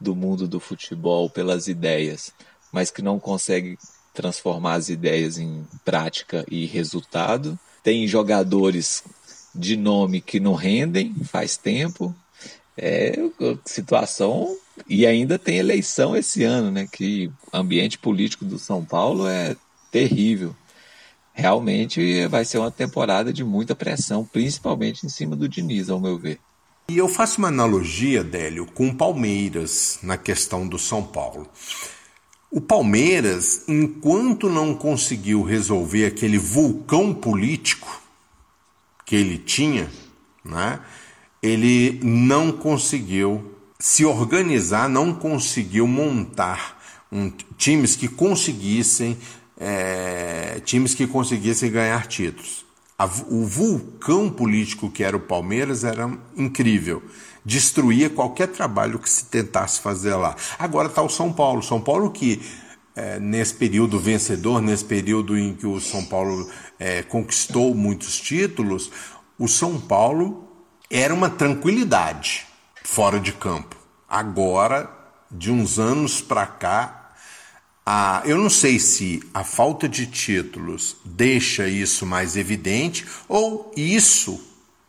[0.00, 2.32] do mundo do futebol pelas ideias,
[2.70, 3.78] mas que não consegue
[4.12, 9.02] transformar as ideias em prática e resultado tem jogadores
[9.54, 12.14] de nome que não rendem faz tempo.
[12.76, 13.14] É
[13.66, 14.56] situação
[14.88, 16.88] e ainda tem eleição esse ano, né?
[16.90, 19.56] Que ambiente político do São Paulo é
[19.90, 20.56] terrível.
[21.34, 26.18] Realmente vai ser uma temporada de muita pressão, principalmente em cima do Diniz, ao meu
[26.18, 26.38] ver.
[26.88, 31.48] E eu faço uma analogia, Délio, com o Palmeiras na questão do São Paulo.
[32.50, 38.02] O Palmeiras, enquanto não conseguiu resolver aquele vulcão político
[39.06, 39.90] que ele tinha,
[40.44, 40.80] né,
[41.42, 46.80] ele não conseguiu se organizar, não conseguiu montar
[47.10, 49.18] um, times que conseguissem
[49.58, 52.64] é, times que conseguissem ganhar títulos.
[52.98, 57.02] A, o vulcão político que era o Palmeiras era incrível
[57.44, 60.36] destruía qualquer trabalho que se tentasse fazer lá.
[60.58, 61.62] Agora está o São Paulo.
[61.62, 62.40] São Paulo que
[62.94, 68.90] é, nesse período vencedor, nesse período em que o São Paulo é, conquistou muitos títulos,
[69.38, 70.48] o São Paulo
[70.92, 72.46] era uma tranquilidade
[72.84, 73.76] fora de campo.
[74.08, 74.90] Agora,
[75.30, 77.12] de uns anos para cá,
[77.84, 84.40] a, eu não sei se a falta de títulos deixa isso mais evidente ou isso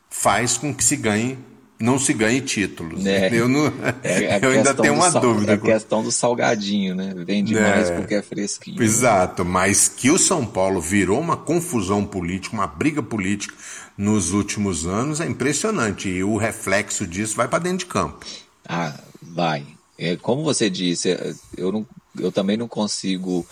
[0.10, 1.40] faz com que se ganhe
[1.80, 3.06] não se ganhe títulos.
[3.06, 3.66] É, eu não,
[4.04, 5.52] é eu ainda tenho uma sal, dúvida.
[5.52, 7.14] É a questão do salgadinho, né?
[7.26, 8.82] Vende é, mais porque é fresquinho.
[8.82, 13.54] Exato, mas que o São Paulo virou uma confusão política, uma briga política
[13.98, 16.10] nos últimos anos é impressionante.
[16.10, 18.26] E o reflexo disso vai para dentro de campo.
[18.68, 19.66] Ah, vai.
[19.98, 21.86] É, como você disse, é, eu, não,
[22.20, 23.46] eu também não consigo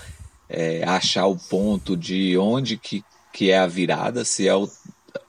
[0.49, 4.69] é, achar o ponto de onde que, que é a virada, se é o,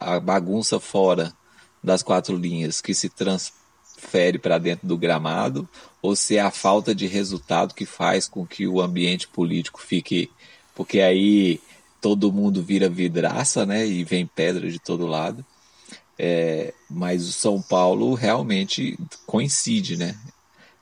[0.00, 1.32] a bagunça fora
[1.82, 5.68] das quatro linhas que se transfere para dentro do gramado
[6.00, 10.30] ou se é a falta de resultado que faz com que o ambiente político fique.
[10.74, 11.60] Porque aí
[12.02, 13.86] todo mundo vira vidraça, né?
[13.86, 15.46] E vem pedra de todo lado.
[16.18, 20.16] É, mas o São Paulo realmente coincide, né?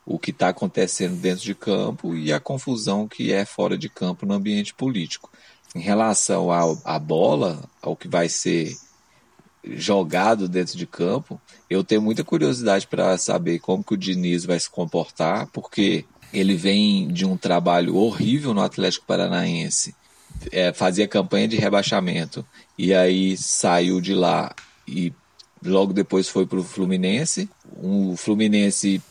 [0.05, 4.25] O que está acontecendo dentro de campo e a confusão que é fora de campo
[4.25, 5.31] no ambiente político.
[5.75, 8.75] Em relação à bola, ao que vai ser
[9.63, 14.59] jogado dentro de campo, eu tenho muita curiosidade para saber como que o Diniz vai
[14.59, 19.95] se comportar, porque ele vem de um trabalho horrível no Atlético Paranaense,
[20.51, 22.45] é, fazia campanha de rebaixamento
[22.79, 24.55] e aí saiu de lá
[24.87, 25.13] e
[25.65, 27.49] logo depois foi para o Fluminense.
[27.77, 29.03] O Fluminense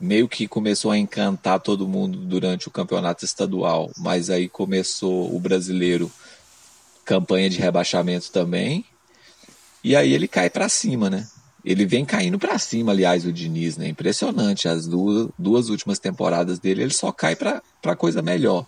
[0.00, 5.40] meio que começou a encantar todo mundo durante o campeonato estadual, mas aí começou o
[5.40, 6.10] brasileiro
[7.04, 8.84] campanha de rebaixamento também
[9.82, 11.26] e aí ele cai para cima, né?
[11.64, 13.88] Ele vem caindo para cima, aliás, o Diniz, né?
[13.88, 14.68] Impressionante.
[14.68, 17.62] As duas, duas últimas temporadas dele, ele só cai para
[17.96, 18.66] coisa melhor.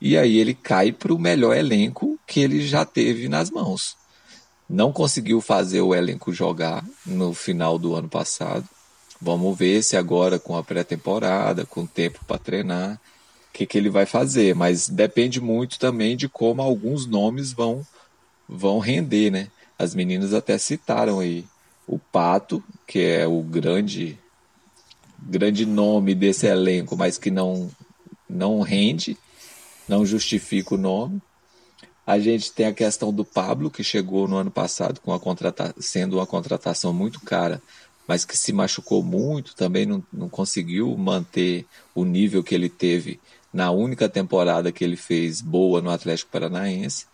[0.00, 3.96] E aí ele cai para o melhor elenco que ele já teve nas mãos.
[4.68, 8.68] não conseguiu fazer o elenco jogar no final do ano passado.
[9.20, 12.94] Vamos ver se agora com a pré-temporada, com tempo para treinar,
[13.48, 14.54] o que, que ele vai fazer.
[14.54, 17.86] Mas depende muito também de como alguns nomes vão
[18.48, 19.48] vão render, né?
[19.78, 21.44] As meninas até citaram aí
[21.86, 24.18] o Pato, que é o grande
[25.20, 27.70] grande nome desse elenco, mas que não
[28.28, 29.16] não rende,
[29.88, 31.20] não justifica o nome.
[32.06, 35.74] A gente tem a questão do Pablo, que chegou no ano passado com a contrata
[35.78, 37.60] sendo uma contratação muito cara,
[38.06, 43.20] mas que se machucou muito, também não, não conseguiu manter o nível que ele teve
[43.52, 47.06] na única temporada que ele fez boa no Atlético Paranaense.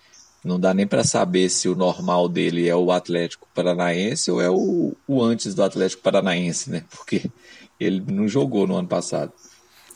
[0.45, 4.51] Não dá nem para saber se o normal dele é o Atlético Paranaense ou é
[4.51, 6.85] o, o antes do Atlético Paranaense, né?
[6.91, 7.31] Porque
[7.81, 9.33] ele não jogou no ano passado.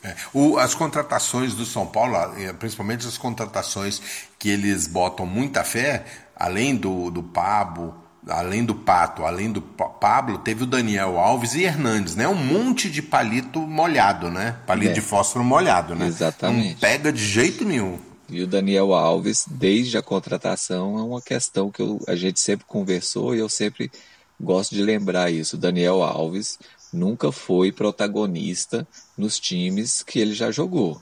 [0.09, 0.17] É.
[0.33, 2.17] O, as contratações do São Paulo,
[2.59, 4.01] principalmente as contratações
[4.39, 6.05] que eles botam muita fé,
[6.37, 7.95] além do, do Pablo,
[8.29, 12.29] além do Pato, além do Pablo, teve o Daniel Alves e Hernandes, né?
[12.29, 14.57] Um monte de palito molhado, né?
[14.67, 14.95] Palito é.
[14.95, 16.07] de fósforo molhado, né?
[16.07, 16.73] Exatamente.
[16.73, 17.99] Não pega de jeito nenhum.
[18.29, 22.67] E o Daniel Alves, desde a contratação, é uma questão que eu, a gente sempre
[22.67, 23.91] conversou e eu sempre
[24.39, 25.57] gosto de lembrar isso.
[25.57, 26.59] O Daniel Alves
[26.93, 28.87] nunca foi protagonista
[29.17, 31.01] nos times que ele já jogou.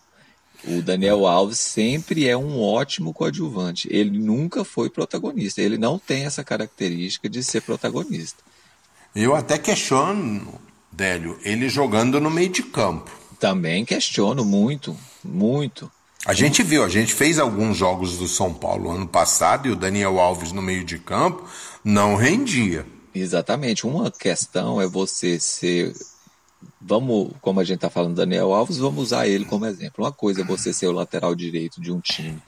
[0.64, 3.88] O Daniel Alves sempre é um ótimo coadjuvante.
[3.90, 5.60] Ele nunca foi protagonista.
[5.60, 8.42] Ele não tem essa característica de ser protagonista.
[9.14, 10.60] Eu até questiono,
[10.90, 13.10] Délio, ele jogando no meio de campo.
[13.38, 15.90] Também questiono muito, muito.
[16.26, 19.76] A gente viu, a gente fez alguns jogos do São Paulo ano passado e o
[19.76, 21.44] Daniel Alves no meio de campo
[21.84, 22.84] não rendia.
[23.20, 23.86] Exatamente.
[23.86, 25.94] Uma questão é você ser.
[26.80, 30.04] Vamos, como a gente está falando Daniel Alves, vamos usar ele como exemplo.
[30.04, 32.42] Uma coisa é você ser o lateral direito de um time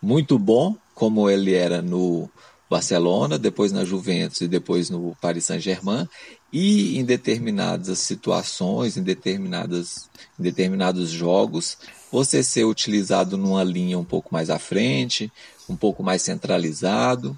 [0.00, 2.28] muito bom, como ele era no
[2.68, 6.06] Barcelona, depois na Juventus e depois no Paris Saint-Germain,
[6.52, 11.78] e em determinadas situações, em, determinadas, em determinados jogos,
[12.12, 15.32] você ser utilizado numa linha um pouco mais à frente,
[15.68, 17.36] um pouco mais centralizado,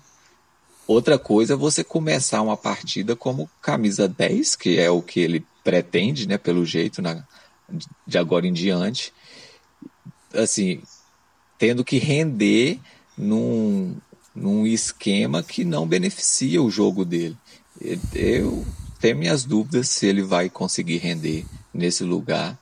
[0.90, 5.46] Outra coisa é você começar uma partida como camisa 10, que é o que ele
[5.62, 7.24] pretende, né, pelo jeito, na,
[8.04, 9.12] de agora em diante.
[10.34, 10.82] Assim,
[11.56, 12.80] tendo que render
[13.16, 13.98] num,
[14.34, 17.38] num esquema que não beneficia o jogo dele.
[18.12, 18.66] Eu
[19.00, 22.58] tenho minhas dúvidas se ele vai conseguir render nesse lugar.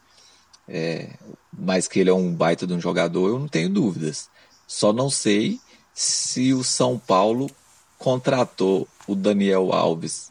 [0.68, 1.14] É,
[1.50, 4.28] mas que ele é um baita de um jogador, eu não tenho dúvidas.
[4.66, 5.58] Só não sei
[5.94, 7.50] se o São Paulo
[7.98, 10.30] contratou o Daniel Alves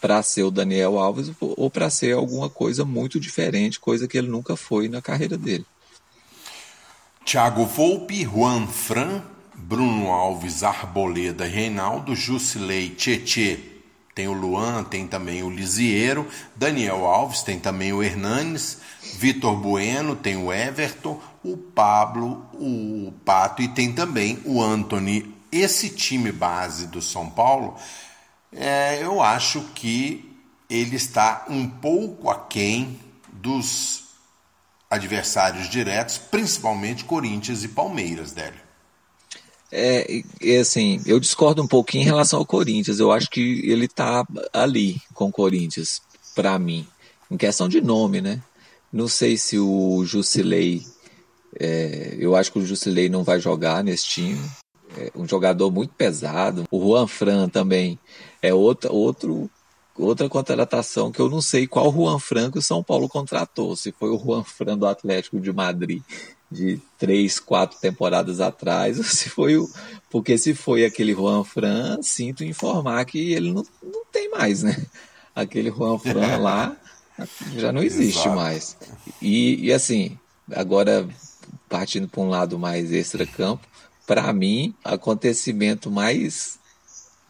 [0.00, 4.28] para ser o Daniel Alves ou para ser alguma coisa muito diferente, coisa que ele
[4.28, 5.66] nunca foi na carreira dele.
[7.24, 9.22] Thiago Volpe, Juan Fran,
[9.54, 13.58] Bruno Alves, Arboleda, Reinaldo, Jusilei, Tietê,
[14.14, 18.78] tem o Luan, tem também o Lisiero, Daniel Alves, tem também o Hernanes,
[19.18, 25.90] Vitor Bueno, tem o Everton, o Pablo, o Pato e tem também o Anthony esse
[25.90, 27.76] time base do São Paulo,
[28.52, 30.24] é, eu acho que
[30.68, 32.98] ele está um pouco aquém
[33.32, 34.04] dos
[34.90, 38.68] adversários diretos, principalmente Corinthians e Palmeiras, Délio.
[39.70, 40.22] É,
[40.60, 42.98] assim, eu discordo um pouquinho em relação ao Corinthians.
[42.98, 46.00] Eu acho que ele está ali com o Corinthians,
[46.34, 46.86] para mim.
[47.30, 48.42] Em questão de nome, né?
[48.90, 50.86] Não sei se o Jusilei.
[51.60, 54.40] É, eu acho que o Jusilei não vai jogar nesse time
[54.98, 56.64] é um jogador muito pesado.
[56.70, 57.98] O Juan Fran também
[58.42, 59.48] é outra, outro,
[59.96, 63.76] outra contratação que eu não sei qual Juan Fran que o São Paulo contratou.
[63.76, 66.02] Se foi o Juan Fran do Atlético de Madrid
[66.50, 69.68] de três, quatro temporadas atrás, ou se foi o.
[70.10, 74.76] Porque se foi aquele Juan Fran, sinto informar que ele não, não tem mais, né?
[75.34, 76.76] Aquele Juan Fran lá
[77.56, 78.36] já não existe Exato.
[78.36, 78.76] mais.
[79.20, 80.18] E, e assim,
[80.50, 81.08] agora
[81.68, 83.67] partindo para um lado mais extra-campo,
[84.08, 86.58] para mim, acontecimento mais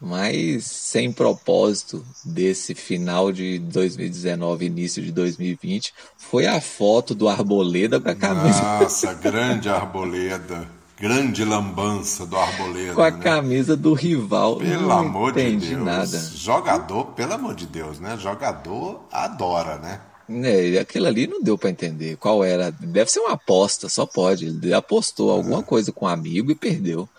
[0.01, 7.99] mais sem propósito desse final de 2019, início de 2020, foi a foto do Arboleda
[7.99, 8.61] com a camisa.
[8.61, 10.69] Nossa, grande Arboleda.
[10.97, 12.93] Grande lambança do Arboleda.
[12.93, 13.19] Com a né?
[13.19, 14.55] camisa do rival.
[14.55, 15.83] Pelo Não amor de Deus.
[15.83, 16.19] Nada.
[16.33, 18.17] Jogador, pelo amor de Deus, né?
[18.17, 19.99] Jogador adora, né?
[20.43, 22.71] É, aquilo ali não deu para entender qual era.
[22.71, 24.45] Deve ser uma aposta, só pode.
[24.45, 27.09] Ele apostou alguma coisa com um amigo e perdeu.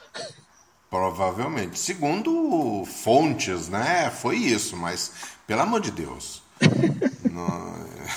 [0.89, 1.79] Provavelmente.
[1.79, 4.11] Segundo fontes, né?
[4.11, 5.13] Foi isso, mas
[5.47, 6.43] pelo amor de Deus.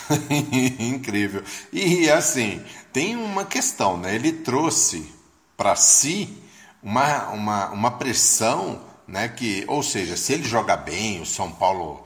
[0.79, 1.43] Incrível.
[1.71, 2.61] E assim,
[2.91, 4.15] tem uma questão, né?
[4.15, 5.07] Ele trouxe
[5.55, 6.37] para si
[6.81, 9.27] uma, uma, uma pressão né?
[9.27, 12.02] Que, ou seja, se ele jogar bem, o São Paulo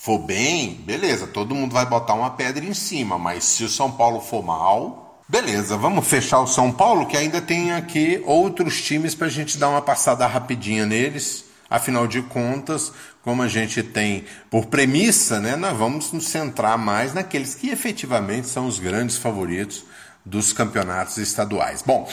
[0.00, 3.92] for bem, beleza, todo mundo vai botar uma pedra em cima, mas se o São
[3.92, 9.14] Paulo for mal, beleza, vamos fechar o São Paulo, que ainda tem aqui outros times
[9.14, 11.44] para a gente dar uma passada rapidinha neles.
[11.68, 12.90] Afinal de contas,
[13.22, 18.48] como a gente tem por premissa, né, nós vamos nos centrar mais naqueles que efetivamente
[18.48, 19.84] são os grandes favoritos
[20.24, 21.82] dos campeonatos estaduais.
[21.82, 22.08] Bom,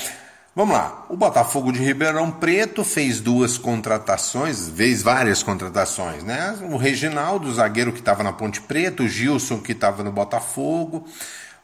[0.57, 1.05] vamos lá.
[1.07, 6.57] O Botafogo de Ribeirão Preto fez duas contratações, fez várias contratações, né?
[6.71, 11.07] O Reginaldo, o zagueiro que estava na Ponte Preta, o Gilson que estava no Botafogo.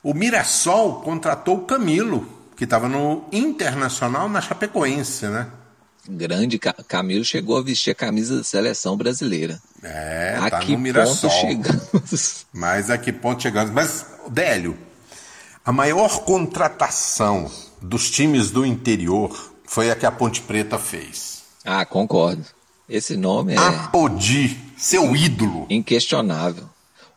[0.03, 5.47] O Mirassol contratou o Camilo, que estava no Internacional na Chapecoense, né?
[6.07, 9.59] Grande Camilo chegou a vestir a camisa da seleção brasileira.
[9.81, 11.31] É, a tá que no Mirassol.
[11.31, 12.45] ponto chegamos?
[12.53, 13.71] Mas a que ponto chegamos?
[13.71, 14.77] Mas, Délio,
[15.65, 17.49] a maior contratação
[17.83, 21.43] dos times do interior foi a que a Ponte Preta fez.
[21.65, 22.43] Ah, concordo.
[22.87, 23.57] Esse nome é.
[23.57, 25.65] Apodi, seu ídolo.
[25.69, 26.69] Inquestionável.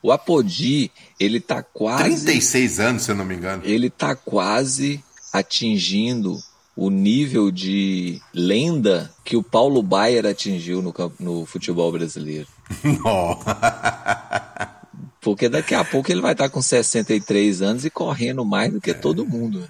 [0.02, 2.24] O Apodi, ele tá quase.
[2.24, 3.62] 36 anos, se eu não me engano.
[3.64, 5.02] Ele tá quase
[5.32, 6.38] atingindo
[6.76, 12.46] o nível de lenda que o Paulo Baier atingiu no, no futebol brasileiro.
[12.84, 13.38] Não.
[15.20, 18.90] Porque daqui a pouco ele vai estar com 63 anos e correndo mais do que
[18.90, 18.94] é.
[18.94, 19.66] todo mundo.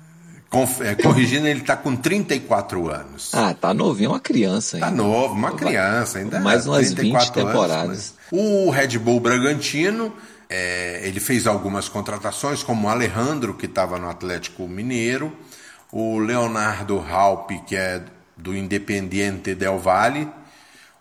[0.80, 3.34] É, corrigindo, ele está com 34 anos.
[3.34, 4.86] Ah, tá novinho, uma criança ainda.
[4.86, 6.40] Tá novo, uma criança ainda.
[6.40, 7.74] Mais umas 20 temporadas.
[7.84, 10.12] Anos, o Red Bull Bragantino,
[10.48, 15.36] é, ele fez algumas contratações, como o Alejandro, que estava no Atlético Mineiro,
[15.92, 18.02] o Leonardo Raup, que é
[18.36, 20.28] do Independiente Del Valle,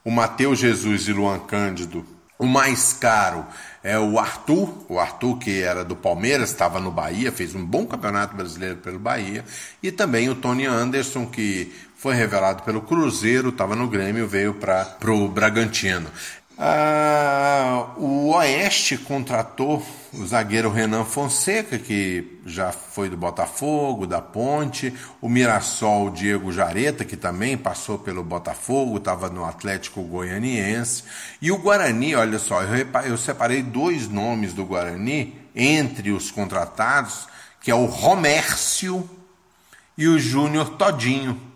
[0.03, 2.05] o Matheus Jesus e Luan Cândido.
[2.37, 3.45] O mais caro
[3.81, 7.85] é o Arthur, o Arthur que era do Palmeiras, estava no Bahia, fez um bom
[7.85, 9.45] campeonato brasileiro pelo Bahia,
[9.81, 14.97] e também o Tony Anderson, que foi revelado pelo Cruzeiro, estava no Grêmio, veio para
[15.07, 16.09] o Bragantino.
[16.57, 24.93] Ah, o Oeste contratou o zagueiro Renan Fonseca, que já foi do Botafogo, da Ponte,
[25.21, 31.03] o Mirassol Diego Jareta, que também passou pelo Botafogo, estava no Atlético Goianiense,
[31.41, 37.27] e o Guarani, olha só, eu, eu separei dois nomes do Guarani entre os contratados,
[37.59, 39.09] que é o Romércio
[39.97, 41.39] e o Júnior Todinho.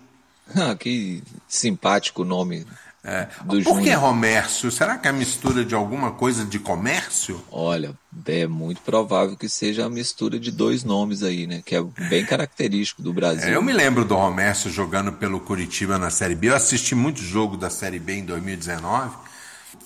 [0.56, 2.66] Ah, que simpático nome.
[3.04, 3.28] É.
[3.64, 4.70] Por que Romércio?
[4.70, 7.42] Será que é a mistura de alguma coisa de comércio?
[7.50, 7.94] Olha,
[8.26, 11.62] é muito provável que seja a mistura de dois nomes aí, né?
[11.66, 13.48] Que é bem característico do Brasil.
[13.48, 16.50] É, eu me lembro do Romércio jogando pelo Curitiba na Série B.
[16.50, 19.16] Eu assisti muito jogo da Série B em 2019.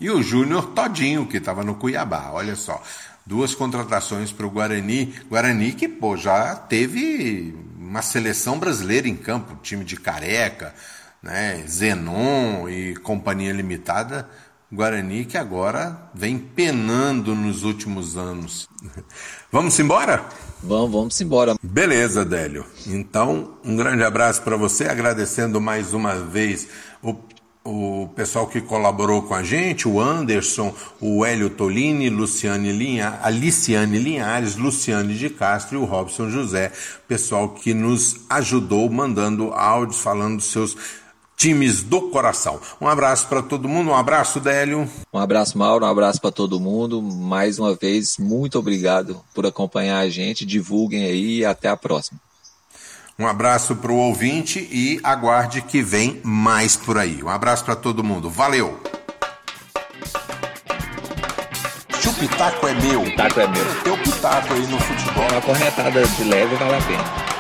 [0.02, 2.32] E o Júnior Todinho, que estava no Cuiabá.
[2.32, 2.82] Olha só,
[3.24, 5.14] duas contratações para o Guarani.
[5.30, 10.74] Guarani que, pô, já teve uma seleção brasileira em campo, time de careca
[11.24, 14.30] né, Zenon e Companhia Limitada,
[14.72, 18.68] Guarani que agora vem penando nos últimos anos.
[19.52, 20.26] Vamos embora?
[20.62, 21.56] Vamos, vamos embora.
[21.62, 22.66] Beleza, Délio.
[22.88, 26.68] Então, um grande abraço para você, agradecendo mais uma vez
[27.04, 27.14] o
[27.66, 33.30] o pessoal que colaborou com a gente, o Anderson, o Hélio Tolini, Luciane Linha, a
[33.30, 36.74] Liciane Linhares, Luciane de Castro e o Robson José,
[37.08, 40.76] pessoal que nos ajudou mandando áudios falando dos seus
[41.44, 42.58] times do coração.
[42.80, 44.90] Um abraço para todo mundo, um abraço, Délio.
[45.12, 47.02] Um abraço, Mauro, um abraço para todo mundo.
[47.02, 50.46] Mais uma vez, muito obrigado por acompanhar a gente.
[50.46, 52.18] Divulguem aí e até a próxima.
[53.20, 57.22] Um abraço para o ouvinte e aguarde que vem mais por aí.
[57.22, 58.30] Um abraço para todo mundo.
[58.30, 58.80] Valeu!
[62.00, 63.84] Se o pitaco é meu, pitaco é meu.
[63.84, 65.28] Teu pitaco aí no futebol.
[65.30, 67.33] Uma corretada de leve vale a pena.